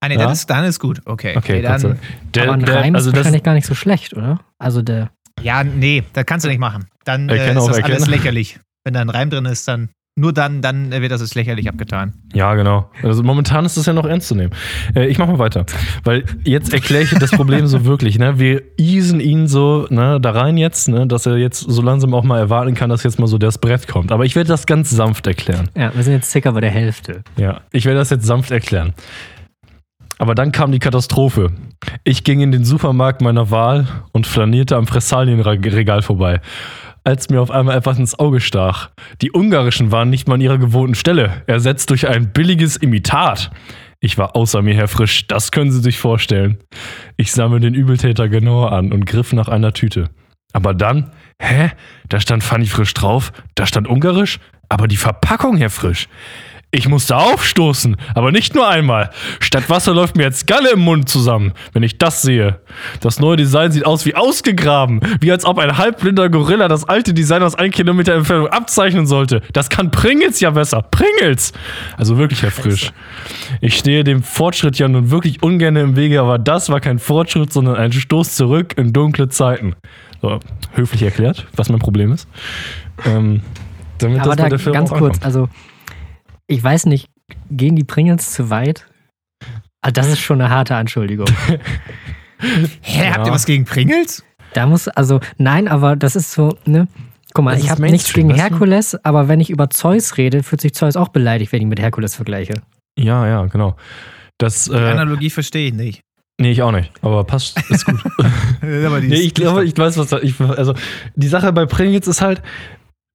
[0.00, 0.22] ah, nee, ja?
[0.22, 1.00] dann, ist, dann ist gut.
[1.04, 1.98] Okay, Okay, sei dann,
[2.34, 4.40] der, Aber ein der, Reim also ist das, wahrscheinlich gar nicht so schlecht, oder?
[4.58, 5.10] Also der.
[5.40, 6.86] ja, nee, das kannst du nicht machen.
[7.04, 8.58] Dann äh, ist das alles lächerlich.
[8.84, 12.14] Wenn da ein Reim drin ist, dann nur dann, dann wird das als lächerlich abgetan.
[12.34, 12.90] ja, genau.
[13.02, 14.52] Also momentan ist das ja noch ernst zu nehmen.
[14.94, 15.64] Äh, ich mache mal weiter,
[16.04, 18.18] weil jetzt erkläre ich das Problem so wirklich.
[18.18, 18.38] Ne?
[18.38, 22.24] Wir easen ihn so ne, da rein jetzt, ne, dass er jetzt so langsam auch
[22.24, 24.10] mal erwarten kann, dass jetzt mal so das Brett kommt.
[24.10, 25.68] Aber ich werde das ganz sanft erklären.
[25.76, 27.22] Ja, wir sind jetzt circa bei der Hälfte.
[27.36, 28.94] Ja, ich werde das jetzt sanft erklären.
[30.18, 31.52] Aber dann kam die Katastrophe.
[32.02, 36.40] Ich ging in den Supermarkt meiner Wahl und flanierte am Fressalienregal vorbei.
[37.08, 38.90] Als mir auf einmal etwas ins Auge stach.
[39.22, 43.50] Die ungarischen waren nicht mal an ihrer gewohnten Stelle, ersetzt durch ein billiges Imitat.
[43.98, 46.58] Ich war außer mir, Herr Frisch, das können Sie sich vorstellen.
[47.16, 50.10] Ich sah mir den Übeltäter genauer an und griff nach einer Tüte.
[50.52, 51.70] Aber dann, hä?
[52.10, 54.38] Da stand Fanny Frisch drauf, da stand Ungarisch,
[54.68, 56.08] aber die Verpackung, Herr Frisch.
[56.70, 59.08] Ich musste aufstoßen, aber nicht nur einmal.
[59.40, 62.60] Statt Wasser läuft mir jetzt Galle im Mund zusammen, wenn ich das sehe.
[63.00, 67.14] Das neue Design sieht aus wie ausgegraben, wie als ob ein halbblinder Gorilla das alte
[67.14, 69.40] Design aus ein Kilometer Entfernung abzeichnen sollte.
[69.54, 70.82] Das kann Pringles ja besser.
[70.82, 71.54] Pringles!
[71.96, 72.92] Also wirklich, Herr Frisch.
[73.62, 77.50] Ich stehe dem Fortschritt ja nun wirklich ungern im Wege, aber das war kein Fortschritt,
[77.50, 79.74] sondern ein Stoß zurück in dunkle Zeiten.
[80.20, 80.38] So,
[80.74, 82.28] höflich erklärt, was mein Problem ist.
[83.06, 83.40] Ähm,
[83.96, 85.24] damit Aber das da bei der Firma ganz kurz, ankommt.
[85.24, 85.48] also
[86.48, 87.08] ich weiß nicht,
[87.50, 88.86] gehen die Pringles zu weit?
[89.82, 91.28] Ah, das ist schon eine harte Anschuldigung.
[92.80, 93.26] Hä, habt Ja.
[93.26, 94.24] ihr was gegen Pringles?
[94.54, 96.88] Da muss, also, nein, aber das ist so, ne?
[97.34, 98.34] Guck mal, Das ich habe nichts gegen du?
[98.36, 101.78] Herkules, aber wenn ich über Zeus rede, fühlt sich Zeus auch beleidigt, wenn ich mit
[101.80, 102.54] Herkules vergleiche.
[102.98, 103.76] Ja, ja, genau.
[104.38, 106.00] Das, Die äh, Analogie verstehe ich nicht.
[106.40, 106.90] nee, ich auch nicht.
[107.02, 108.00] Aber passt, ist gut.
[108.86, 110.74] Aber die nee, ich glaube, ich weiß, was da, ich, also,
[111.14, 112.40] die Sache bei Pringles ist halt,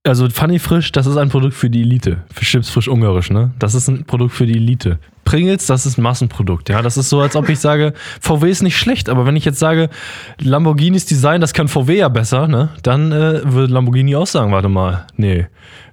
[0.06, 2.24] also Funny Frisch, das ist ein Produkt für die Elite.
[2.34, 3.52] Für Chips frisch ungarisch, ne?
[3.60, 5.00] Das ist ein Produkt für die Elite.
[5.24, 6.82] Pringles, das ist ein Massenprodukt, ja.
[6.82, 9.60] Das ist so, als ob ich sage, VW ist nicht schlecht, aber wenn ich jetzt
[9.60, 9.90] sage,
[10.40, 12.70] Lamborghinis Design, das kann VW ja besser, ne?
[12.84, 15.48] Dann äh, würde Lamborghini auch sagen, warte mal, nee,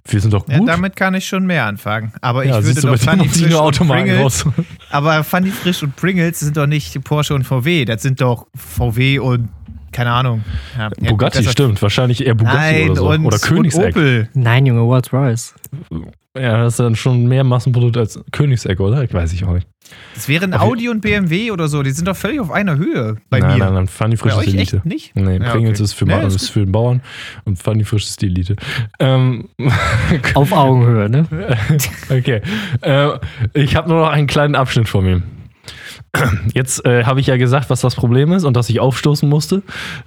[0.06, 0.54] wir sind doch gut.
[0.54, 2.12] Ja, damit kann ich schon mehr anfangen.
[2.20, 4.52] Aber ich Ja, würde siehst du, doch Funny ich Frisch und Pringles, raus.
[4.90, 7.84] aber Funny Frisch und Pringles sind doch nicht Porsche und VW.
[7.84, 9.48] Das sind doch VW und
[9.92, 10.42] keine Ahnung.
[10.78, 11.80] Ja, Bugatti, stimmt.
[11.82, 13.08] Wahrscheinlich eher Bugatti Nein, oder so.
[13.10, 13.84] und, oder Königsegg.
[13.96, 14.28] und Opel.
[14.34, 15.54] Nein, Junge, Rolls Royce.
[16.38, 19.02] Ja, das ist dann schon mehr Massenprodukt als Königsegg, oder?
[19.02, 19.66] Ich weiß ich auch nicht.
[20.14, 21.82] Das wären Auf- Audi und BMW oder so.
[21.82, 23.64] Die sind doch völlig auf einer Höhe bei nein, mir.
[23.64, 24.76] nein, nein, Funny Frisch ist euch Elite.
[24.76, 25.16] echt nicht?
[25.16, 25.84] Nee, Ja, Pringles okay.
[25.84, 27.00] ist für, Nee, ist für den Bauern
[27.44, 28.54] und Funny Frisch ist die Elite.
[29.00, 29.48] Ähm,
[30.34, 31.26] Auf Augenhöhe, ne?
[32.08, 32.40] okay.
[32.82, 33.08] Äh,
[33.54, 35.22] ich habe nur noch einen kleinen Abschnitt vor mir.
[36.54, 39.62] Jetzt äh, habe ich ja gesagt, was das Problem ist und dass ich aufstoßen musste.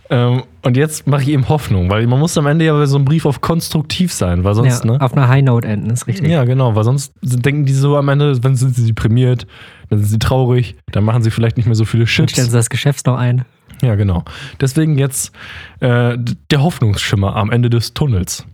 [0.09, 2.97] Ähm, und jetzt mache ich eben Hoffnung, weil man muss am Ende ja bei so
[2.97, 5.01] einem Brief auf konstruktiv sein, weil sonst, ja, ne?
[5.01, 6.29] Auf einer High Note enden, ist richtig.
[6.29, 9.47] Ja, genau, weil sonst denken die so am Ende, wenn sind sie deprimiert,
[9.89, 12.45] dann sind sie traurig, dann machen sie vielleicht nicht mehr so viele Dann stellen Chips.
[12.45, 13.45] sie das Geschäft noch ein.
[13.81, 14.23] Ja, genau.
[14.61, 15.33] Deswegen jetzt
[15.79, 16.17] äh,
[16.51, 18.45] der Hoffnungsschimmer am Ende des Tunnels.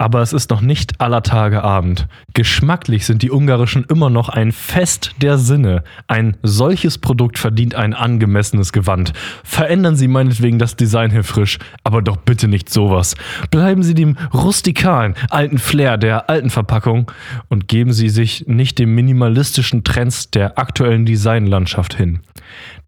[0.00, 2.08] Aber es ist noch nicht aller Tage Abend.
[2.32, 5.84] Geschmacklich sind die ungarischen immer noch ein Fest der Sinne.
[6.08, 9.12] Ein solches Produkt verdient ein angemessenes Gewand.
[9.44, 13.14] Verändern Sie meinetwegen das Design hier frisch, aber doch bitte nicht sowas.
[13.50, 17.12] Bleiben Sie dem rustikalen, alten Flair der alten Verpackung
[17.50, 22.20] und geben Sie sich nicht dem minimalistischen Trends der aktuellen Designlandschaft hin.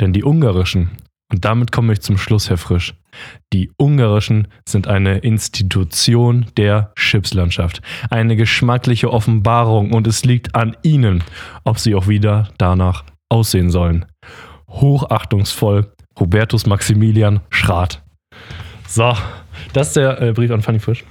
[0.00, 0.92] Denn die ungarischen,
[1.32, 2.94] und damit komme ich zum Schluss, Herr Frisch,
[3.52, 7.80] die ungarischen sind eine Institution der Chipslandschaft,
[8.10, 11.24] eine geschmackliche Offenbarung und es liegt an ihnen,
[11.64, 14.04] ob sie auch wieder danach aussehen sollen.
[14.68, 18.02] Hochachtungsvoll, Hubertus Maximilian Schrat.
[18.86, 19.16] So,
[19.72, 21.04] das ist der äh, Brief an Fanny Frisch.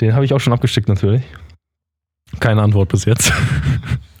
[0.00, 1.22] Den habe ich auch schon abgeschickt natürlich.
[2.38, 3.32] Keine Antwort bis jetzt.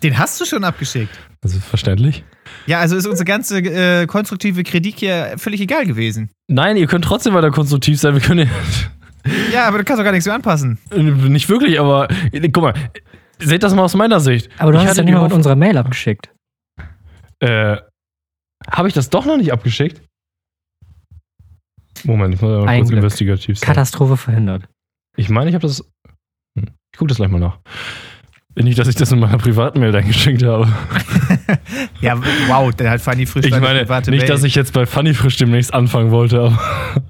[0.02, 1.16] Den hast du schon abgeschickt.
[1.42, 2.24] Das ist verständlich.
[2.66, 6.30] Ja, also ist unsere ganze äh, konstruktive Kritik hier völlig egal gewesen.
[6.48, 8.14] Nein, ihr könnt trotzdem weiter konstruktiv sein.
[8.14, 8.50] Wir können
[9.52, 10.78] Ja, aber du kannst doch gar nichts mehr anpassen.
[10.94, 12.08] nicht wirklich, aber
[12.52, 12.74] guck mal,
[13.38, 14.48] seht das mal aus meiner Sicht.
[14.58, 16.30] Aber du Ich hast ja nicht mal die mit unserer Mail abgeschickt.
[17.40, 17.76] Äh,
[18.70, 20.02] habe ich das doch noch nicht abgeschickt?
[22.04, 22.98] Moment, ich muss mal Ein kurz Glück.
[22.98, 23.66] investigativ sein.
[23.66, 24.68] Katastrophe verhindert.
[25.16, 25.80] Ich meine, ich habe das.
[26.58, 27.58] Hm, Ich gucke das gleich mal nach.
[28.56, 30.68] Nicht, dass ich das in meiner privaten Mail eingeschickt habe.
[32.00, 32.16] Ja,
[32.48, 34.28] wow, der hat Fanny frisch Ich meine, private nicht, Mail.
[34.28, 37.02] dass ich jetzt bei Funny Frisch demnächst anfangen wollte, aber.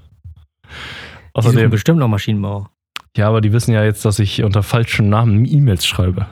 [1.33, 1.69] Außerdem.
[1.69, 2.69] bestimmt noch Maschinenbauer.
[3.15, 6.27] Ja, aber die wissen ja jetzt, dass ich unter falschen Namen E-Mails schreibe.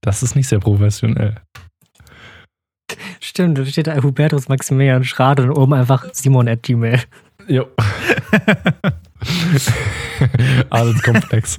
[0.00, 1.36] Das ist nicht sehr professionell.
[3.20, 7.00] Stimmt, da steht da Hubertus Maximilian Schrade und oben einfach Simon at Gmail.
[7.48, 7.66] Jo.
[10.70, 11.58] Adelskomplex.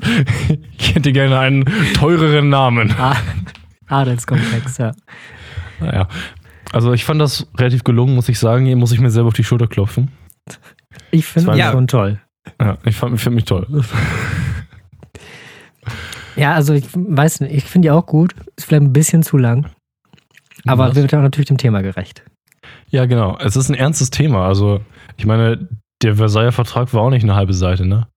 [0.77, 2.93] Ich hätte gerne einen teureren Namen.
[2.97, 3.15] Ah,
[3.87, 4.91] Adelskomplex, ja.
[5.79, 6.07] Naja.
[6.71, 8.65] Also ich fand das relativ gelungen, muss ich sagen.
[8.65, 10.11] Hier muss ich mir selber auf die Schulter klopfen.
[11.11, 12.19] Ich finde war- schon toll.
[12.61, 13.67] Ja, ich fand find mich toll.
[16.35, 18.33] Ja, also ich weiß nicht, ich finde die auch gut.
[18.55, 19.67] Ist vielleicht ein bisschen zu lang.
[20.65, 20.95] Aber Was?
[20.95, 22.23] wird auch natürlich dem Thema gerecht.
[22.89, 23.37] Ja, genau.
[23.39, 24.47] Es ist ein ernstes Thema.
[24.47, 24.81] Also,
[25.17, 25.69] ich meine,
[26.01, 28.07] der Versailler Vertrag war auch nicht eine halbe Seite, ne?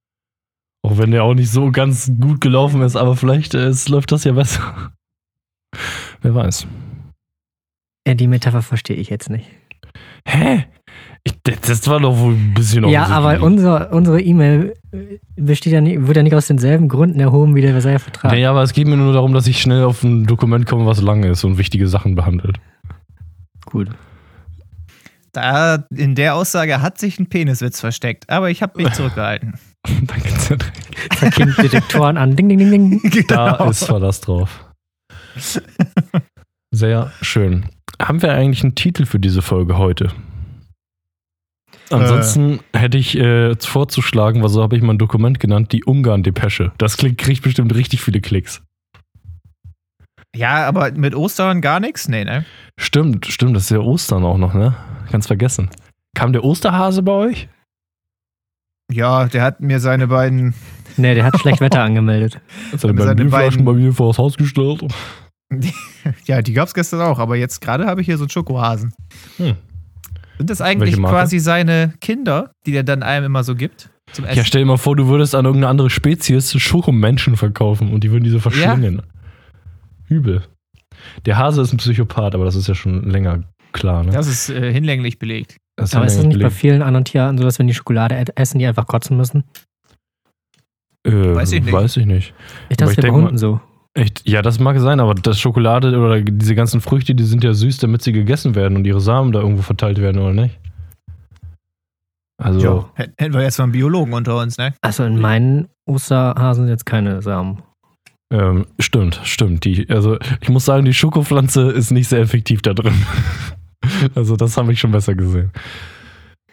[0.85, 4.11] Auch wenn der auch nicht so ganz gut gelaufen ist, aber vielleicht äh, es läuft
[4.13, 4.93] das ja besser.
[6.23, 6.67] Wer weiß.
[8.07, 9.49] Ja, die Metapher verstehe ich jetzt nicht.
[10.27, 10.65] Hä?
[11.25, 15.81] Ich, das war doch wohl ein bisschen Ja, aber unser, unsere E-Mail äh, besteht ja
[15.81, 18.33] nicht, wird ja nicht aus denselben Gründen erhoben wie der Versailler Vertrag.
[18.33, 21.01] Naja, aber es geht mir nur darum, dass ich schnell auf ein Dokument komme, was
[21.01, 22.59] lang ist und wichtige Sachen behandelt.
[23.65, 23.89] Gut.
[25.33, 29.55] Da, in der Aussage hat sich ein Peniswitz versteckt, aber ich habe mich zurückgehalten.
[30.03, 30.59] Danke.
[31.21, 32.37] Da gehen Detektoren an.
[32.37, 33.25] Ding, ding, ding, ding.
[33.29, 33.71] Da Genau.
[33.71, 34.67] ist Verlass drauf.
[36.71, 37.67] Sehr schön.
[38.01, 40.13] Haben wir eigentlich einen Titel für diese Folge heute?
[41.91, 46.73] Ansonsten hätte ich äh, vorzuschlagen, weil so habe ich mein Dokument genannt, die Ungarn-Depesche.
[46.79, 48.63] Das klingt, kriegt bestimmt richtig viele Klicks.
[50.35, 52.09] Ja, aber mit Ostern gar nichts?
[52.09, 52.45] Nee, ne?
[52.79, 54.75] Stimmt, stimmt, das ist ja Ostern auch noch, ne?
[55.11, 55.69] Ganz vergessen.
[56.17, 57.49] Kam der Osterhase bei euch?
[58.91, 60.55] Ja, der hat mir seine beiden.
[60.97, 62.35] Nee, der hat schlecht Wetter angemeldet.
[62.73, 64.85] Hat er Seine seine Bierflaschen beiden- bei mir vor das Haus gestellt?
[66.25, 68.93] Ja, die gab's gestern auch, aber jetzt gerade habe ich hier so einen Schokohasen.
[69.37, 69.55] Hm.
[70.39, 73.91] Sind das eigentlich quasi seine Kinder, die der dann einem immer so gibt?
[74.13, 74.39] Zum Essen?
[74.39, 78.11] Ja, stell dir mal vor, du würdest an irgendeine andere Spezies Schokomenschen verkaufen und die
[78.11, 79.03] würden diese verschlingen.
[80.13, 80.43] Übel.
[81.27, 83.43] Der Hase ist ein Psychopath, aber das ist ja schon länger
[83.73, 84.13] klar, ne?
[84.13, 85.57] das ist äh, hinlänglich belegt.
[85.77, 86.61] Das ist Aber ist es länger nicht bei belegt.
[86.61, 89.45] vielen anderen Tierarten so, dass wenn die Schokolade essen, die einfach kotzen müssen?
[91.05, 91.73] Äh, Weiß ich nicht.
[91.73, 92.35] Weiß ich nicht.
[92.69, 93.61] Ich dachte, das bei Hunden so.
[93.95, 94.27] Echt?
[94.27, 97.79] Ja, das mag sein, aber das Schokolade oder diese ganzen Früchte, die sind ja süß,
[97.79, 100.59] damit sie gegessen werden und ihre Samen da irgendwo verteilt werden, oder nicht?
[102.43, 104.75] Also, Hätten hätten wir jetzt mal einen Biologen unter uns, ne?
[104.81, 107.63] Also in meinen Osterhasen sind jetzt keine Samen.
[108.33, 109.65] Ähm, stimmt, stimmt.
[109.67, 112.95] Die, also, ich muss sagen, die Schokopflanze ist nicht sehr effektiv da drin.
[114.15, 115.51] also, das habe ich schon besser gesehen.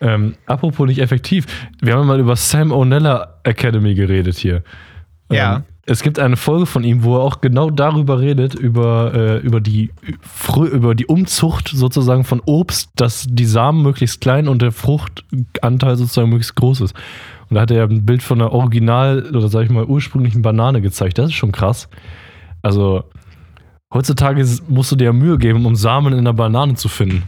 [0.01, 1.45] Ähm, apropos nicht effektiv,
[1.81, 4.63] wir haben mal über Sam O'Nella Academy geredet hier.
[5.31, 5.57] Ja.
[5.57, 9.37] Ähm, es gibt eine Folge von ihm, wo er auch genau darüber redet, über, äh,
[9.39, 9.89] über, die,
[10.71, 16.29] über die Umzucht sozusagen von Obst, dass die Samen möglichst klein und der Fruchtanteil sozusagen
[16.29, 16.95] möglichst groß ist.
[17.49, 20.81] Und da hat er ein Bild von einer original oder sag ich mal ursprünglichen Banane
[20.81, 21.17] gezeigt.
[21.17, 21.89] Das ist schon krass.
[22.61, 23.03] Also
[23.91, 27.23] heutzutage musst du dir ja Mühe geben, um Samen in einer Banane zu finden.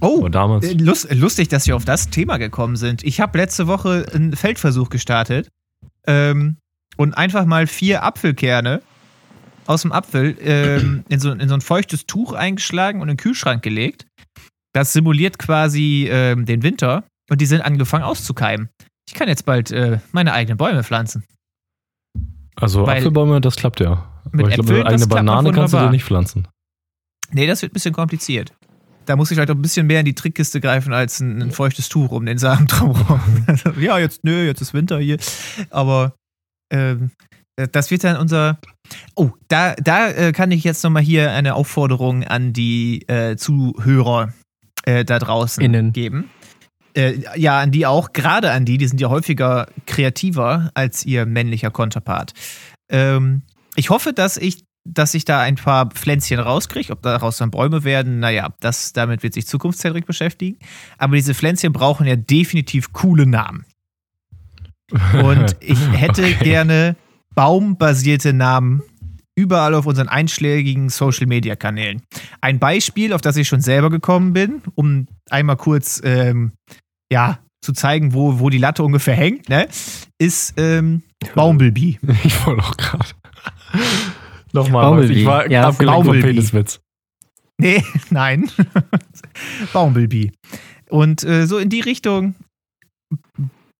[0.00, 3.02] Oh, äh, lust, lustig, dass wir auf das Thema gekommen sind.
[3.02, 5.48] Ich habe letzte Woche einen Feldversuch gestartet
[6.06, 6.56] ähm,
[6.98, 8.82] und einfach mal vier Apfelkerne
[9.66, 13.22] aus dem Apfel ähm, in, so, in so ein feuchtes Tuch eingeschlagen und in den
[13.22, 14.06] Kühlschrank gelegt.
[14.74, 18.68] Das simuliert quasi ähm, den Winter und die sind angefangen auszukeimen.
[19.08, 21.24] Ich kann jetzt bald äh, meine eigenen Bäume pflanzen.
[22.56, 24.06] Also Weil- Apfelbäume, das klappt ja.
[24.30, 26.46] Mit Aber ich glaube, eine noch Banane kannst du dir nicht pflanzen.
[27.30, 28.52] Nee, das wird ein bisschen kompliziert.
[29.06, 31.50] Da muss ich vielleicht auch ein bisschen mehr in die Trickkiste greifen als ein, ein
[31.50, 33.20] feuchtes Tuch um den Samen drumherum.
[33.80, 35.18] ja, jetzt, nö, jetzt ist Winter hier.
[35.70, 36.14] Aber
[36.70, 37.10] ähm,
[37.72, 38.58] das wird dann unser.
[39.14, 44.32] Oh, da, da äh, kann ich jetzt nochmal hier eine Aufforderung an die äh, Zuhörer
[44.84, 45.92] äh, da draußen Innen.
[45.92, 46.30] geben.
[46.96, 51.26] Äh, ja, an die auch, gerade an die, die sind ja häufiger kreativer als ihr
[51.26, 52.32] männlicher Konterpart.
[52.90, 53.42] Ähm,
[53.76, 56.92] ich hoffe, dass ich, dass ich da ein paar Pflänzchen rauskriege.
[56.92, 60.58] Ob daraus dann Bäume werden, naja, das, damit wird sich Zukunftscedric beschäftigen.
[60.96, 63.66] Aber diese Pflänzchen brauchen ja definitiv coole Namen.
[65.22, 66.36] Und ich hätte Okay.
[66.44, 66.96] gerne
[67.34, 68.82] baumbasierte Namen
[69.36, 72.02] überall auf unseren einschlägigen Social-Media-Kanälen.
[72.40, 76.52] Ein Beispiel, auf das ich schon selber gekommen bin, um einmal kurz ähm,
[77.12, 79.68] ja, zu zeigen, wo, wo die Latte ungefähr hängt, ne,
[80.18, 81.02] ist ähm,
[81.34, 81.98] Bumblebee.
[82.24, 83.08] Ich wollte auch gerade.
[84.52, 85.20] Nochmal, Bumblebee.
[85.20, 86.20] ich war Ja, abgelenkt vom.
[86.20, 86.80] Peniswitz.
[87.60, 88.50] Nee, nein.
[89.72, 90.32] Bumblebee.
[90.90, 92.34] Und äh, so in die Richtung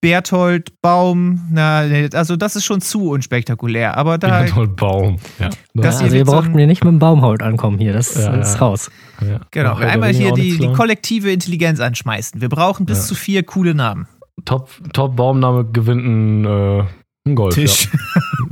[0.00, 1.78] Berthold, Baum, na,
[2.14, 3.96] also das ist schon zu unspektakulär.
[3.96, 5.16] Aber da, Berthold Baum.
[5.40, 5.50] Ja.
[5.74, 8.32] Das also hier ihr so braucht mir nicht mit dem Baumhaut ankommen hier, das Ja,
[8.36, 8.90] ist raus.
[9.20, 9.40] ja.
[9.50, 12.40] genau, Ach, einmal hier die, die kollektive Intelligenz anschmeißen.
[12.40, 13.04] Wir brauchen bis Ja.
[13.06, 14.06] zu vier coole Namen.
[14.44, 16.84] Top, Top Baumname gewinnt ein, äh,
[17.28, 17.54] ein Golf.
[17.54, 17.88] Tisch.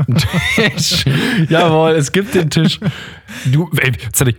[0.08, 0.68] Ja.
[0.68, 1.04] Tisch.
[1.48, 2.78] Jawohl, es gibt den Tisch.
[3.46, 3.92] Du, ey,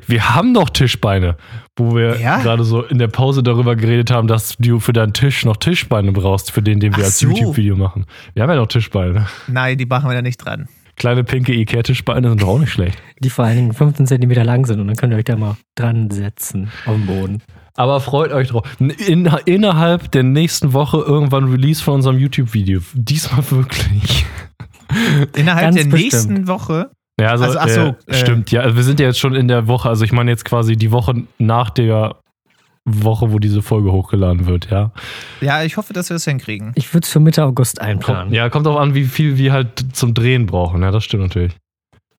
[0.08, 1.36] wir haben doch Tischbeine.
[1.76, 2.40] Wo wir Ja?
[2.42, 6.12] gerade so in der Pause darüber geredet haben, dass du für deinen Tisch noch Tischbeine
[6.12, 7.28] brauchst, für den, den wir Ach als so.
[7.28, 8.06] YouTube-Video machen.
[8.34, 9.28] Wir haben ja noch Tischbeine.
[9.48, 10.68] Nein, die machen wir da nicht dran.
[10.96, 12.98] Kleine pinke Ikea-Tischbeine sind doch auch nicht schlecht.
[13.20, 15.56] Die vor allen Dingen 15 Zentimeter lang sind und dann könnt ihr euch da mal
[15.76, 17.44] dran setzen auf dem Boden.
[17.78, 18.64] Aber freut euch drauf.
[18.80, 22.82] In, innerhalb der nächsten Woche irgendwann Release von unserem YouTube-Video.
[22.94, 24.26] Diesmal wirklich.
[25.36, 26.02] Innerhalb Ganz der bestimmt.
[26.02, 26.90] nächsten Woche.
[27.20, 28.52] Ja, also, Also, ach so, äh, äh, stimmt.
[28.52, 29.90] Ja, wir sind ja jetzt schon in der Woche.
[29.90, 32.16] Also ich meine jetzt quasi die Woche nach der
[32.86, 34.92] Woche, wo diese Folge hochgeladen wird, ja.
[35.42, 36.72] Ja, ich hoffe, dass wir es hinkriegen.
[36.76, 38.34] Ich würde es für Mitte August einplanen.
[38.34, 40.82] ja, kommt auch an, wie viel wir halt zum Drehen brauchen.
[40.82, 41.54] Ja, das stimmt natürlich.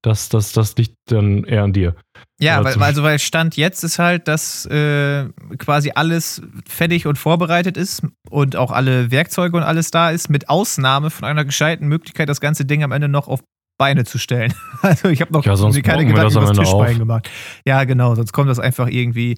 [0.02, 1.96] Das, das, das liegt dann eher an dir.
[2.40, 5.28] Ja, weil, also weil Stand jetzt ist halt, dass äh,
[5.58, 10.48] quasi alles fertig und vorbereitet ist und auch alle Werkzeuge und alles da ist, mit
[10.48, 13.40] Ausnahme von einer gescheiten Möglichkeit, das ganze Ding am Ende noch auf
[13.76, 14.54] Beine zu stellen.
[14.82, 16.62] Also ich habe noch Ja, sonst keine brocken wir das Gedanken über am das Ende
[16.70, 16.98] Tischbein auf.
[16.98, 17.30] gemacht.
[17.66, 19.36] Ja, genau, sonst kommt das einfach irgendwie.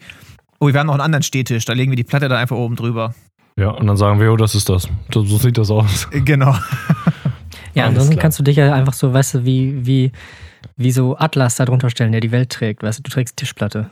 [0.59, 2.77] Oh, wir haben noch einen anderen Stehtisch, da legen wir die Platte dann einfach oben
[2.77, 3.15] drüber.
[3.57, 4.89] Ja, und dann sagen wir, oh, das ist das.
[5.13, 6.07] So, so sieht das aus.
[6.13, 6.55] Äh, Genau.
[7.73, 8.23] Ja, Alles ansonsten klar.
[8.23, 10.11] kannst du dich ja einfach so, weißt du, wie, wie,
[10.77, 12.83] wie so Atlas da drunter stellen, der die Welt trägt.
[12.83, 13.91] Weißt du, du trägst Tischplatte.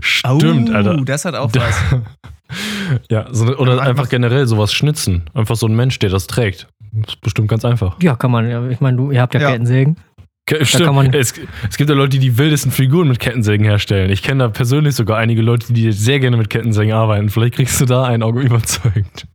[0.00, 0.96] Stimmt, oh, Alter.
[1.04, 1.84] das hat auch was.
[3.10, 5.24] Ja, so, oder einfach generell sowas schnitzen.
[5.34, 6.66] Einfach so ein Mensch, der das trägt.
[6.92, 7.96] Das ist bestimmt ganz einfach.
[8.02, 8.48] Ja, kann man.
[8.48, 9.50] ja, Ich meine, du, ihr habt ja, Ja.
[9.50, 9.98] Kettensägen.
[10.46, 10.84] Ke- Stimmt.
[10.86, 11.34] kann man- es,
[11.68, 14.08] es gibt ja Leute, die die wildesten Figuren mit Kettensägen herstellen.
[14.10, 17.28] Ich kenne da persönlich sogar einige Leute, die sehr gerne mit Kettensägen arbeiten.
[17.28, 19.26] Vielleicht kriegst du da ein Auge überzeugt.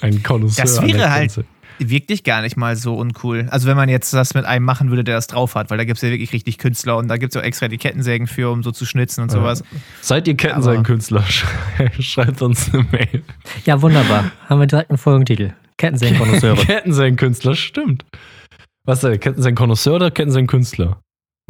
[0.00, 0.64] Ein Konnoisseur.
[0.64, 1.46] Das an der wäre halt- Kettensäge.
[1.80, 3.48] Wirklich gar nicht mal so uncool.
[3.50, 5.84] Also wenn man jetzt das mit einem machen würde, der das drauf hat, weil da
[5.84, 8.50] gibt es ja wirklich richtig Künstler und da gibt es auch extra die Kettensägen für,
[8.50, 9.38] um so zu schnitzen und Ja.
[9.40, 9.64] sowas.
[10.00, 11.22] Seid ihr Kettensägenkünstler?
[11.22, 13.22] Schrei- Schreibt uns eine Mail.
[13.64, 14.30] Ja, wunderbar.
[14.48, 15.52] Haben wir direkt einen Folgentitel.
[15.78, 16.56] Kettensägen-Konnoisseure.
[16.66, 18.04] Kettensägenkünstler, stimmt.
[18.84, 19.18] Was ist der?
[19.18, 21.00] Kettensägenkonnotteur oder Kettensägenkünstler?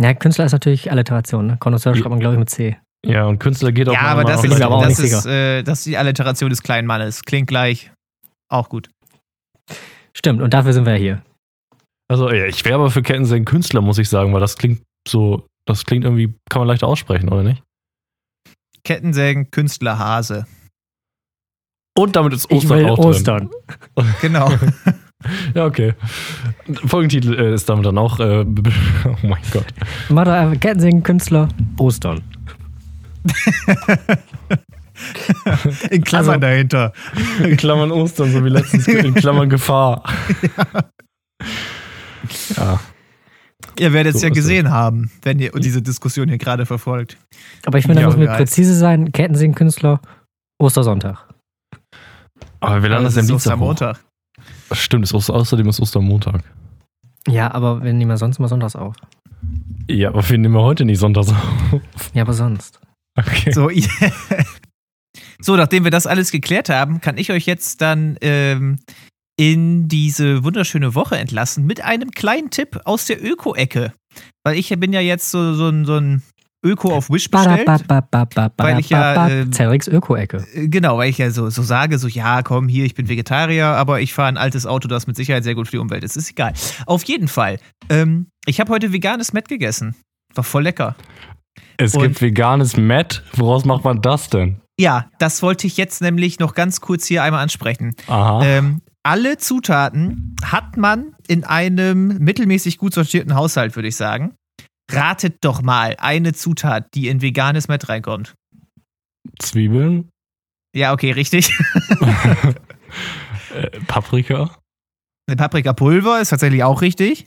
[0.00, 1.46] ja, Künstler ist natürlich Alliteration.
[1.46, 1.56] Ne?
[1.60, 2.76] Konnoisseur schreibt man, glaube ich, mit C.
[3.04, 5.86] Ja, und Künstler geht auch Ja, aber das ist, aber das, ist, äh, das ist
[5.86, 7.22] die Alliteration des kleinen Mannes.
[7.24, 7.90] Klingt gleich.
[8.48, 8.88] Auch gut.
[10.14, 11.22] Stimmt, und dafür sind wir hier.
[12.08, 15.86] Also, ja, ich wäre aber für Kettensägenkünstler, muss ich sagen, weil das klingt so, das
[15.86, 17.62] klingt irgendwie, kann man leichter aussprechen, oder nicht?
[18.82, 20.46] Kettensägen, Künstler, Hase.
[21.96, 23.08] Und damit ist Ich Ostern will auch drin.
[23.08, 23.50] Ostern.
[24.20, 24.50] Genau.
[25.54, 25.92] Ja, okay.
[26.86, 28.40] Folgentitel äh, ist damit dann auch, äh,
[29.04, 29.66] oh mein Gott.
[30.08, 31.46] Mach doch einfach Kettensägen-Künstler,
[31.78, 32.22] Ostern.
[35.90, 36.92] In Klammern Also- dahinter.
[37.42, 40.02] In Klammern Ostern, so wie letztens in Klammern Gefahr.
[42.56, 42.80] Ja.
[43.78, 44.44] Ihr werdet es So ja ist es.
[44.44, 47.16] gesehen haben, wenn ihr diese Diskussion hier gerade verfolgt.
[47.66, 48.36] Aber ich finde, da Ja, muss mir geil.
[48.38, 49.12] präzise sein.
[49.12, 50.00] Kettensägen-Künstler,
[50.60, 51.26] Ostersonntag.
[52.60, 53.70] Aber wir lernen das Das ja ist Dienstag hoch.
[53.70, 54.04] Ostermontag.
[54.72, 56.42] Stimmt, ist Oster, außerdem ist Ostermontag.
[57.26, 58.96] Ja, aber wir nehmen ja sonst mal sonntags auf.
[59.88, 61.80] Ja, aber wir nehmen ja heute nicht sonntags auf.
[62.12, 62.80] Ja, aber sonst.
[63.18, 63.52] Okay.
[63.52, 63.88] So, ihr-
[65.40, 68.78] so, nachdem wir das alles geklärt haben, kann ich euch jetzt dann ähm,
[69.38, 73.92] in diese wunderschöne Woche entlassen mit einem kleinen Tipp aus der Öko-Ecke.
[74.44, 76.22] Weil ich bin ja jetzt so, so, ein, so ein
[76.62, 77.66] Öko auf Wish bestellt.
[77.66, 80.44] Weil ich ja, äh, Cedrics Öko-Ecke.
[80.54, 84.00] Genau, weil ich ja so, so sage, so, ja, komm, hier, ich bin Vegetarier, aber
[84.02, 86.16] ich fahre ein altes Auto, das mit Sicherheit sehr gut für die Umwelt ist.
[86.16, 86.52] Ist egal.
[86.84, 87.58] Auf jeden Fall.
[87.88, 89.94] Ähm, ich habe heute veganes Met gegessen.
[90.34, 90.96] War voll lecker.
[91.78, 93.22] Es Und- gibt veganes Met.
[93.32, 94.60] Woraus macht man das denn?
[94.80, 97.94] Ja, das wollte ich jetzt nämlich noch ganz kurz hier einmal ansprechen.
[98.06, 98.42] Aha.
[98.42, 104.34] Ähm, alle Zutaten hat man in einem mittelmäßig gut sortierten Haushalt, würde ich sagen.
[104.90, 108.34] Ratet doch mal eine Zutat, die in veganes Met reinkommt.
[109.38, 110.08] Zwiebeln.
[110.74, 111.52] Ja, okay, richtig.
[113.54, 114.56] äh, Paprika.
[115.28, 117.26] Eine Paprikapulver ist tatsächlich auch richtig.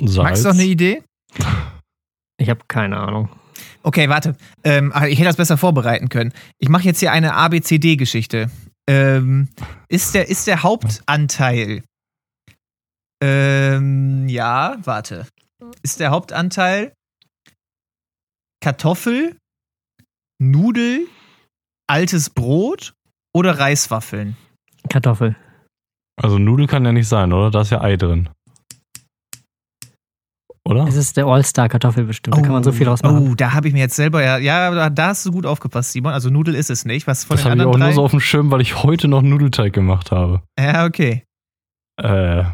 [0.00, 0.16] Salz.
[0.16, 1.02] Magst du noch eine Idee?
[2.38, 3.28] Ich habe keine Ahnung.
[3.82, 4.36] Okay, warte.
[4.64, 6.32] Ähm, ah, ich hätte das besser vorbereiten können.
[6.58, 8.50] Ich mache jetzt hier eine ABCD-Geschichte.
[8.88, 9.48] Ähm,
[9.88, 11.82] ist, der, ist der Hauptanteil.
[13.22, 15.26] Ähm, ja, warte.
[15.82, 16.92] Ist der Hauptanteil
[18.60, 19.36] Kartoffel,
[20.40, 21.06] Nudel,
[21.88, 22.94] altes Brot
[23.34, 24.36] oder Reiswaffeln?
[24.88, 25.36] Kartoffel.
[26.20, 27.50] Also Nudel kann ja nicht sein, oder?
[27.50, 28.28] Da ist ja Ei drin.
[30.68, 30.86] Oder?
[30.86, 32.36] Es ist der All-Star-Kartoffel bestimmt.
[32.36, 33.26] Da kann man so viel draus machen.
[33.30, 34.36] Oh, da habe ich mir jetzt selber ja.
[34.36, 36.12] Ja, da- hast du gut aufgepasst, Simon.
[36.12, 37.06] Also Nudel ist es nicht.
[37.06, 37.86] Was von Das habe ich auch drei?
[37.86, 40.42] nur so auf dem Schirm, weil ich heute noch Nudelteig gemacht habe.
[40.60, 41.24] ja, okay.
[41.96, 42.44] Äh,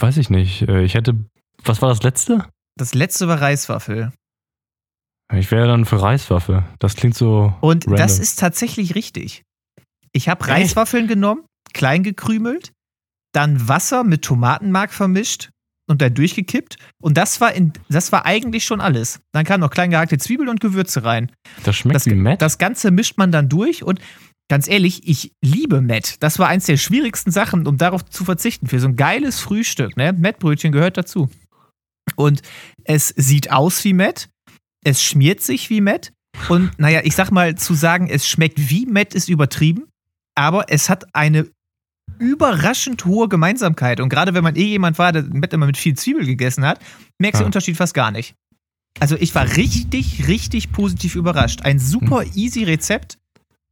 [0.00, 0.62] weiß ich nicht.
[0.62, 1.16] Äh, Ich hätte.
[1.64, 2.46] Was war das letzte?
[2.78, 4.12] Das letzte war Reiswaffel.
[5.34, 6.64] Ich wäre dann für Reiswaffe.
[6.78, 7.52] Das klingt so.
[7.60, 7.98] Und Random.
[7.98, 9.42] das ist tatsächlich richtig.
[10.12, 10.46] Ich habe?
[10.48, 12.72] Reiswaffeln genommen, klein gekrümelt,
[13.32, 15.50] dann Wasser mit Tomatenmark vermischt
[15.90, 16.76] und da durchgekippt.
[17.02, 19.20] Und das war, in, das war eigentlich schon alles.
[19.32, 21.32] Dann kamen noch klein gehackte Zwiebeln und Gewürze rein.
[21.64, 22.40] Das schmeckt Das, wie Met.
[22.40, 24.00] das Ganze mischt man dann durch und
[24.48, 26.22] ganz ehrlich, ich liebe Met.
[26.22, 28.68] Das war eins der schwierigsten Sachen, um darauf zu verzichten.
[28.68, 30.12] Für so ein geiles Frühstück, ne?
[30.12, 31.28] Mettbrötchen gehört dazu.
[32.16, 32.42] Und
[32.84, 34.28] es sieht aus wie Met.
[34.84, 36.12] Es schmiert sich wie Met.
[36.48, 39.84] Und naja, ich sag mal, zu sagen, es schmeckt wie Met ist übertrieben.
[40.36, 41.48] Aber es hat eine
[42.20, 43.98] überraschend hohe Gemeinsamkeit.
[44.00, 46.78] Und gerade wenn man eh jemand war, der Met immer mit viel Zwiebel gegessen hat,
[47.18, 47.44] merkst du Ja.
[47.44, 48.34] den Unterschied fast gar nicht.
[49.00, 51.62] Also ich war richtig, richtig positiv überrascht.
[51.62, 53.18] Ein super easy Rezept.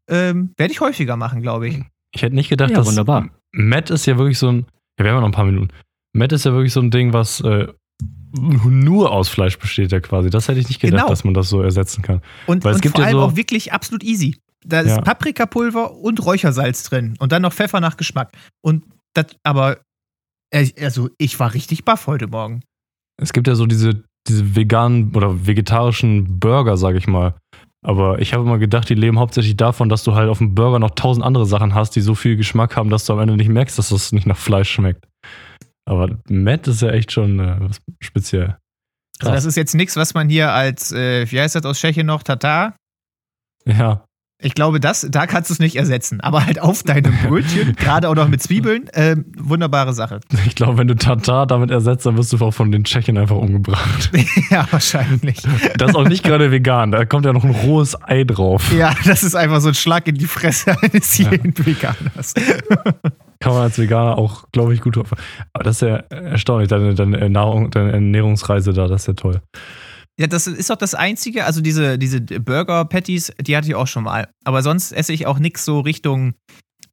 [0.09, 1.83] Ähm, Werde ich häufiger machen, glaube ich.
[2.13, 2.87] Ich hätte nicht gedacht, Ja, dass.
[2.87, 3.29] wunderbar.
[3.53, 4.67] Met ist ja wirklich so ein.
[4.99, 5.69] Ja, wir haben ja noch ein paar Minuten.
[6.13, 7.69] Met ist ja wirklich so ein Ding, was äh,
[8.33, 10.31] nur aus Fleisch besteht, ja quasi.
[10.31, 11.09] Das hätte ich nicht gedacht, Genau.
[11.11, 12.21] dass man das so ersetzen kann.
[12.47, 14.37] Und, Weil es und gibt vor ja allem so- auch wirklich absolut easy.
[14.67, 15.01] Da ist Ja.
[15.01, 17.15] Paprikapulver und Räuchersalz drin.
[17.19, 18.37] Und dann noch Pfeffer nach Geschmack.
[18.63, 18.85] Und
[19.15, 19.79] das, aber,
[20.53, 22.63] äh, also ich war richtig baff heute Morgen.
[23.21, 27.35] Es gibt ja so diese, diese veganen oder vegetarischen Burger, sag ich mal.
[27.85, 30.81] Aber ich habe immer gedacht, die leben hauptsächlich davon, dass du halt auf dem Burger
[30.81, 33.49] noch tausend andere Sachen hast, die so viel Geschmack haben, dass du am Ende nicht
[33.49, 35.07] merkst, dass das nicht nach Fleisch schmeckt.
[35.89, 37.69] Aber Met ist ja echt schon äh,
[38.01, 38.57] speziell.
[39.21, 42.07] Also das ist jetzt nichts, was man hier als, äh, wie heißt das aus Tschechien
[42.07, 42.77] noch, Tatar?
[43.65, 44.05] Ja,
[44.41, 46.21] Ich glaube, das, da kannst du es nicht ersetzen.
[46.21, 50.21] Aber halt auf deinem Brötchen, gerade auch noch mit Zwiebeln, ähm, wunderbare Sache.
[50.47, 53.35] ich glaube, wenn du Tatar damit ersetzt, dann wirst du auch von den Tschechen einfach
[53.35, 54.13] umgebracht.
[54.51, 55.39] ja, wahrscheinlich.
[55.77, 58.73] Das ist auch nicht gerade vegan, da kommt ja noch ein rohes Ei drauf.
[58.73, 62.35] Ja, das ist einfach so ein Schlag in die Fresse eines jeden Veganers.
[63.41, 65.11] Kann man als Veganer auch, glaube ich, gut drauf.
[65.53, 69.41] Aber das ist ja erstaunlich, deine, deine, Nahrung, deine Ernährungsreise da, das ist ja toll.
[70.19, 74.05] Ja, das ist auch das Einzige, also diese, diese Burger-Patties, die hatte ich auch schon
[74.05, 74.29] mal.
[74.45, 76.35] Aber sonst esse ich auch nichts so Richtung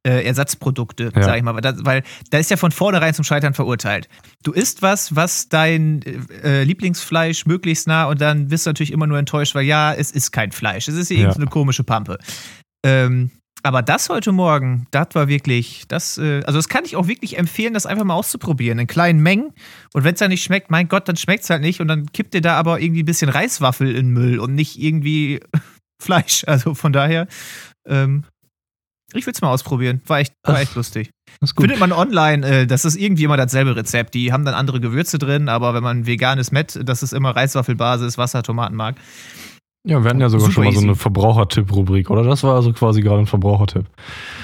[0.06, 1.22] äh, Ersatzprodukte, Ja.
[1.24, 1.54] sag ich mal.
[1.54, 4.08] Weil da, weil da ist ja von vornherein zum Scheitern verurteilt.
[4.44, 6.02] Du isst was, was dein
[6.44, 10.12] äh, Lieblingsfleisch möglichst nah und dann wirst du natürlich immer nur enttäuscht, weil ja, es
[10.12, 10.86] ist kein Fleisch.
[10.86, 11.22] Es ist ja Ja.
[11.22, 12.18] irgendeine komische Pampe.
[12.84, 13.32] Ähm,
[13.66, 17.36] aber das heute Morgen, das war wirklich, das, äh, also das kann ich auch wirklich
[17.36, 19.52] empfehlen, das einfach mal auszuprobieren, in kleinen Mengen.
[19.92, 21.80] Und wenn es dann nicht schmeckt, mein Gott, dann schmeckt es halt nicht.
[21.80, 25.40] Und dann kippt ihr da aber irgendwie ein bisschen Reiswaffel in Müll und nicht irgendwie
[26.02, 26.44] Fleisch.
[26.46, 27.26] Also von daher,
[27.88, 28.24] ähm,
[29.14, 30.00] ich würde es mal ausprobieren.
[30.06, 31.10] War echt, war Ach, echt lustig.
[31.40, 31.64] Ist gut.
[31.64, 34.14] Findet man online, äh, das ist irgendwie immer dasselbe Rezept.
[34.14, 38.16] Die haben dann andere Gewürze drin, aber wenn man veganes Met, das ist immer Reiswaffelbasis,
[38.16, 38.96] Wasser, Tomatenmark.
[39.88, 40.86] Ja, wir hatten ja sogar Super schon mal so easy.
[40.88, 42.24] eine Verbrauchertipp-Rubrik, oder?
[42.24, 43.86] Das war also quasi gerade ein Verbrauchertipp.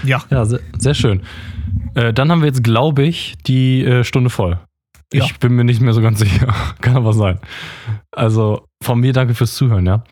[0.05, 0.23] Ja.
[0.31, 1.23] Ja, sehr, sehr schön.
[1.95, 4.61] Äh, dann haben wir jetzt, glaube ich, die äh, Stunde voll.
[5.13, 5.25] Ja.
[5.25, 6.55] Ich bin mir nicht mehr so ganz sicher.
[6.81, 7.39] Kann aber sein.
[8.13, 10.05] Also von mir danke fürs Zuhören, ja.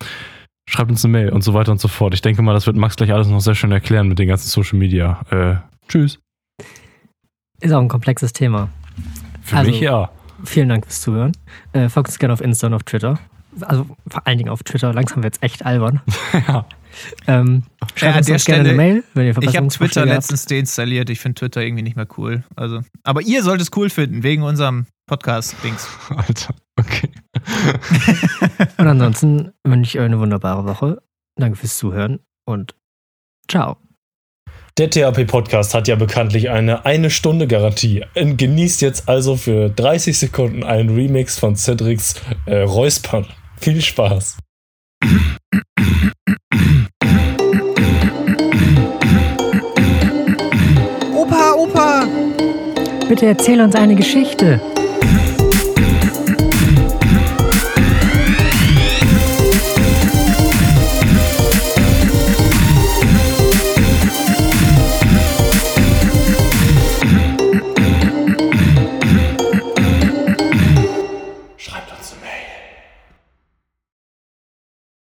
[0.69, 2.13] Schreibt uns eine Mail und so weiter und so fort.
[2.15, 4.49] Ich denke mal, das wird Max gleich alles noch sehr schön erklären mit den ganzen
[4.49, 5.21] Social Media.
[5.31, 5.57] Äh,
[5.89, 6.19] tschüss.
[7.61, 8.69] Ist auch ein komplexes Thema.
[9.43, 10.11] Für Also- mich ja.
[10.45, 11.33] Vielen Dank fürs Zuhören.
[11.73, 13.19] Äh, folgt uns gerne auf Insta und auf Twitter.
[13.61, 14.93] Also vor allen Dingen auf Twitter.
[14.93, 16.01] Langsam wird es echt albern.
[16.49, 16.67] ja.
[17.27, 19.69] Ähm, Ja, schreibt an uns der auch gerne Stelle- eine Mail, wenn ihr Ich habe
[19.69, 21.11] Twitter letztens deinstalliert.
[21.11, 22.45] Ich finde Twitter irgendwie nicht mehr cool.
[22.57, 25.89] Also, aber ihr sollt es cool finden, wegen unserem Podcast-Dings.
[26.17, 26.55] Alter.
[26.79, 27.11] Okay.
[28.79, 31.03] Und ansonsten wünsche ich euch eine wunderbare Woche.
[31.37, 32.75] Danke fürs Zuhören und
[33.49, 33.77] ciao.
[34.79, 38.05] Der THP-Podcast hat ja bekanntlich eine eine Stunde Garantie.
[38.15, 42.15] Genießt jetzt also für 30 Sekunden einen Remix von Cedrics
[42.47, 43.27] äh, Räuspern.
[43.61, 44.39] Viel Spaß.
[51.15, 52.07] Opa, Opa!
[53.07, 54.61] Bitte erzähl uns eine Geschichte.